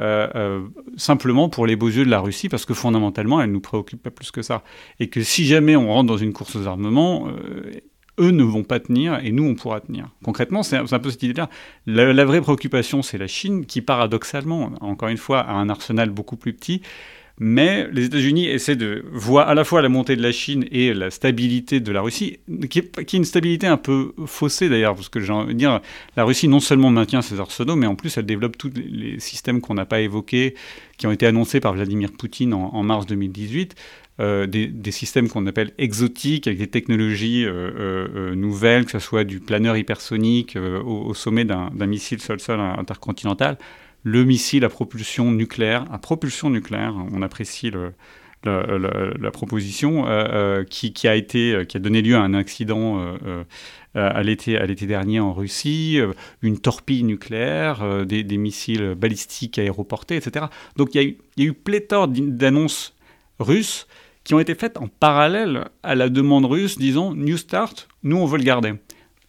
[0.00, 3.54] euh, euh, simplement pour les beaux yeux de la Russie, parce que fondamentalement, elle ne
[3.54, 4.62] nous préoccupe pas plus que ça.
[5.00, 7.72] Et que si jamais on rentre dans une course aux armements, euh,
[8.18, 10.08] eux ne vont pas tenir et nous, on pourra tenir.
[10.24, 11.50] Concrètement, c'est un peu cette idée-là.
[11.86, 16.36] la, vraie préoccupation, c'est la Chine, qui paradoxalement, encore une fois, a un arsenal beaucoup
[16.36, 16.82] plus petit,
[17.38, 20.94] mais les États-Unis essaient de voir à la fois la montée de la Chine et
[20.94, 25.20] la stabilité de la Russie, qui est, une stabilité un peu faussée d'ailleurs, parce que
[25.20, 25.80] j'ai envie de dire,
[26.16, 29.60] la Russie non seulement maintient ses arsenaux, mais en plus elle développe tous les systèmes
[29.60, 30.54] qu'on n'a pas évoqués,
[30.98, 33.74] qui ont été annoncés par Vladimir Poutine en, mars 2018.
[34.20, 37.70] Euh, des, systèmes qu'on appelle exotiques, avec des technologies euh,
[38.14, 43.56] euh, nouvelles, que ce soit du planeur hypersonique au, au, sommet d'un missile sol-sol intercontinental
[44.02, 47.70] le missile à propulsion nucléaire, à propulsion nucléaire, on apprécie
[48.44, 53.16] la, proposition, euh, euh, euh, qui a donné lieu à un accident
[53.94, 56.00] à l'été dernier en Russie,
[56.40, 60.46] une torpille nucléaire, des, missiles balistiques aéroportés, etc.
[60.76, 62.96] Donc il y, a eu, pléthore d'annonces
[63.38, 63.86] russes
[64.24, 68.26] qui ont été faites en parallèle à la demande russe disant New Start, nous on
[68.26, 68.74] veut le garder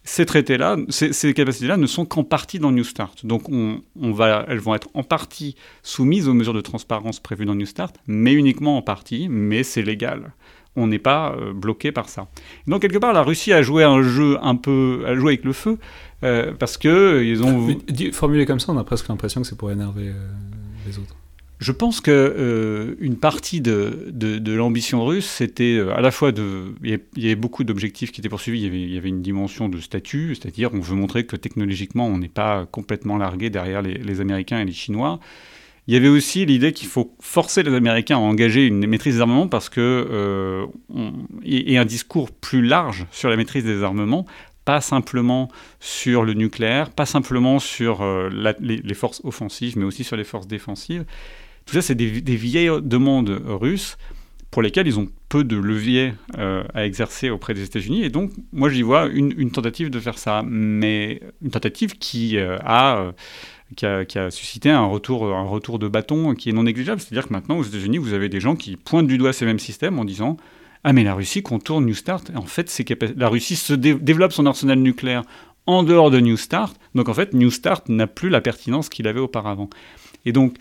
[0.04, 3.26] ces traités-là, ces, capacités-là ne sont qu'en partie dans New Start.
[3.26, 3.82] Donc on,
[4.12, 7.96] va, elles vont être en partie soumises aux mesures de transparence prévues dans New Start,
[8.08, 10.34] mais uniquement en partie, mais c'est légal.
[10.76, 12.28] On n'est pas euh, bloqué par ça.
[12.68, 15.54] Donc quelque part, la Russie a joué un jeu un peu, a joué avec le
[15.54, 15.78] feu,
[16.24, 17.78] euh, parce que ils ont...
[18.12, 20.28] Formulé comme ça, on a presque l'impression que c'est pour énerver euh,
[20.86, 21.16] les autres.
[21.64, 24.12] Je pense que euh, une partie de,
[24.54, 28.28] l'ambition russe, c'était euh, à la fois de, il y avait beaucoup d'objectifs qui étaient
[28.28, 28.64] poursuivis.
[28.64, 32.28] Il y, avait, une dimension de statut, c'est-à-dire on veut montrer que technologiquement on n'est
[32.28, 35.22] pas complètement largué derrière les, Américains et les Chinois.
[35.88, 39.22] Il y avait aussi l'idée qu'il faut forcer les Américains à engager une maîtrise des
[39.22, 40.66] armements parce que euh,
[41.46, 44.26] et, un discours plus large sur la maîtrise des armements
[44.66, 45.50] pas simplement
[45.82, 48.06] sur le nucléaire, pas simplement sur
[48.62, 51.04] les, forces offensives, mais aussi sur les forces défensives.
[51.66, 53.98] Tout ça, c'est des, vieilles demandes russes
[54.52, 58.04] pour lesquelles ils ont peu de leviers euh, à exercer auprès des États-Unis.
[58.04, 62.60] Et donc, moi, j'y vois une, tentative de faire ça, mais une tentative qui, euh,
[62.64, 63.14] a,
[63.76, 67.02] qui, a, suscité un retour, un retour de bâton qui est non négligeable.
[67.02, 69.60] C'est-à-dire que maintenant, aux États-Unis, vous avez des gens qui pointent du doigt ces mêmes
[69.60, 70.38] systèmes en disant
[70.84, 72.32] Ah, mais la Russie contourne New Start.
[72.36, 72.72] En fait,
[73.18, 75.24] la Russie se développe son arsenal nucléaire
[75.66, 76.80] en dehors de New Start.
[76.94, 79.70] Donc, en fait, New Start n'a plus la pertinence qu'il avait auparavant.
[80.26, 80.58] Et donc,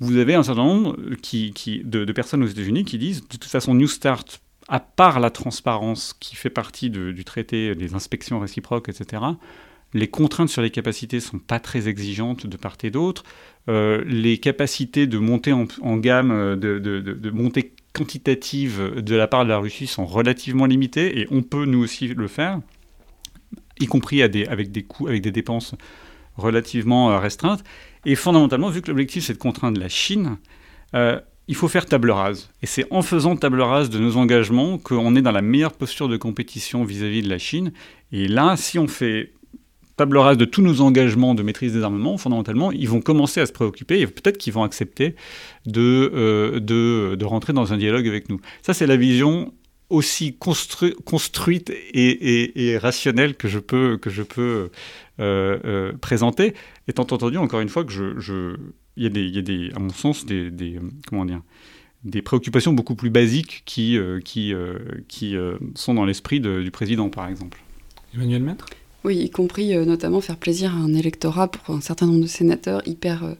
[0.00, 1.52] vous avez un certain nombre qui,
[1.84, 6.14] de, personnes aux États-Unis qui disent de toute façon New Start, à part la transparence
[6.18, 9.22] qui fait partie du traité des inspections réciproques, etc.,
[9.94, 13.22] les contraintes sur les capacités sont pas très exigeantes de part et d'autre.
[13.68, 19.48] Euh, les capacités de monter en, gamme, euh, de, montée quantitative de la part de
[19.48, 22.60] la Russie sont relativement limitées et on peut nous aussi le faire,
[23.80, 25.74] y compris avec des dépenses
[26.36, 27.64] relativement euh, restreintes.
[28.06, 30.38] Et fondamentalement, vu que l'objectif c'est de contraindre la Chine,
[30.94, 32.50] euh, il faut faire table rase.
[32.62, 36.08] Et c'est en faisant table rase de nos engagements qu'on est dans la meilleure posture
[36.08, 37.72] de compétition vis-à-vis de la Chine.
[38.12, 39.32] Et là, si on fait
[39.96, 43.46] table rase de tous nos engagements de maîtrise des armements, fondamentalement, ils vont commencer à
[43.46, 45.16] se préoccuper et peut-être qu'ils vont accepter
[45.64, 48.40] de, euh, de, de, rentrer dans un dialogue avec nous.
[48.62, 49.52] Ça, c'est la vision
[49.88, 54.70] aussi construite et, et, rationnelle que je peux, que je peux
[55.20, 56.54] euh, euh, présenter,
[56.88, 58.56] étant entendu encore une fois que je,
[58.96, 61.40] il y, a des, il y a des, à mon sens, des, des, comment dire,
[62.04, 64.54] des préoccupations beaucoup plus basiques qui, euh, qui,
[65.08, 65.36] qui
[65.74, 67.62] sont dans l'esprit du président, par exemple.
[68.14, 68.66] Emmanuel Maître?
[69.04, 72.82] Oui, y compris notamment faire plaisir à un électorat pour un certain nombre de sénateurs
[72.86, 73.36] hyper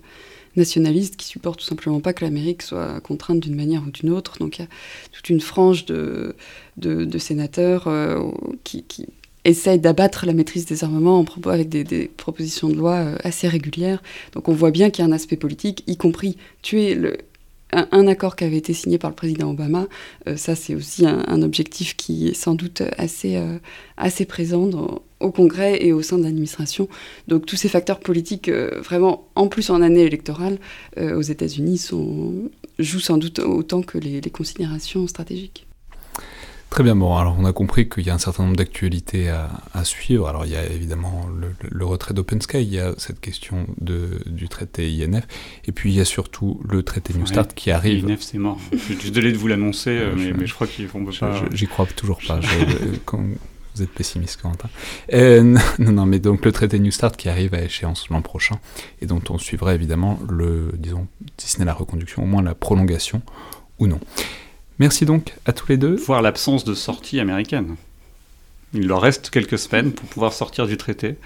[0.57, 4.39] nationalistes qui supportent tout simplement pas que l'Amérique soit contrainte d'une manière ou d'une autre.
[4.39, 4.69] Donc il y a
[5.13, 6.35] toute une frange de,
[6.77, 7.89] de, sénateurs
[8.65, 9.07] qui, qui,
[9.47, 14.03] essaye d'abattre la maîtrise des armements en avec des, propositions de loi euh, assez régulières.
[14.33, 17.19] Donc on voit bien qu'il y a un aspect politique, y compris tuer le,
[17.73, 19.87] un, accord qui avait été signé par le président Obama.
[20.29, 23.59] Euh, ça, c'est aussi un, objectif qui est sans doute assez, euh,
[23.97, 24.71] assez présent
[25.21, 26.89] au Congrès et au sein de l'administration.
[27.29, 30.59] Donc tous ces facteurs politiques, vraiment, en plus en année électorale,
[30.99, 31.89] aux États-Unis,
[32.79, 35.66] jouent sans doute autant que les considérations stratégiques.
[36.71, 39.85] Très bien, bon, alors on a compris qu'il y a un certain nombre d'actualités à,
[39.85, 40.29] suivre.
[40.29, 41.27] Alors il y a évidemment
[41.71, 45.27] le, retrait d'Open Sky, il y a cette question de, du traité INF,
[45.67, 48.05] et puis il y a surtout le traité New Start qui arrive.
[48.05, 51.05] INF c'est mort, je suis désolé de vous l'annoncer, euh, mais, je crois qu'ils vont
[51.05, 51.45] pas...
[51.53, 52.41] J'y crois toujours pas,
[53.05, 53.23] quand
[53.77, 54.69] vous êtes pessimiste Quentin.
[55.13, 55.43] Euh,
[55.79, 58.59] non, non, mais donc le traité New Start qui arrive à échéance l'an prochain,
[59.01, 61.07] et dont on suivra évidemment le, disons,
[61.37, 63.23] si ce n'est la reconduction, au moins la prolongation
[63.79, 64.01] ou non.
[64.79, 65.97] Merci donc à tous les deux.
[65.97, 67.77] Voir l'absence de sortie américaine.
[68.75, 71.17] Il leur reste quelques semaines pour pouvoir sortir du traité.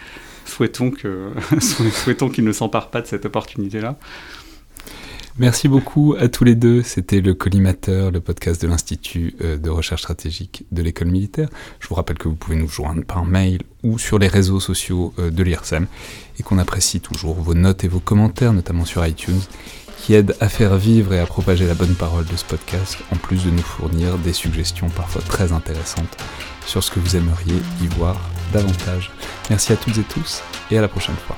[0.45, 3.99] Souhaitons que, souhaitons qu'ils ne s'emparent pas de cette opportunité-là.
[5.39, 6.83] Merci beaucoup à tous les deux.
[6.83, 11.49] C'était le Collimateur, le podcast de l'Institut euh, de recherche stratégique de l'école militaire.
[11.79, 15.15] Je vous rappelle que vous pouvez nous joindre par mail ou sur les réseaux sociaux
[15.19, 15.87] euh, de l'IRSEM
[16.39, 19.41] et qu'on apprécie toujours vos notes et vos commentaires, notamment sur iTunes
[20.01, 23.17] qui aide à faire vivre et à propager la bonne parole de ce podcast, en
[23.17, 26.17] plus de nous fournir des suggestions parfois très intéressantes
[26.67, 28.17] sur ce que vous aimeriez y voir
[28.53, 29.11] davantage.
[29.51, 31.37] Merci à toutes et tous et à la prochaine fois.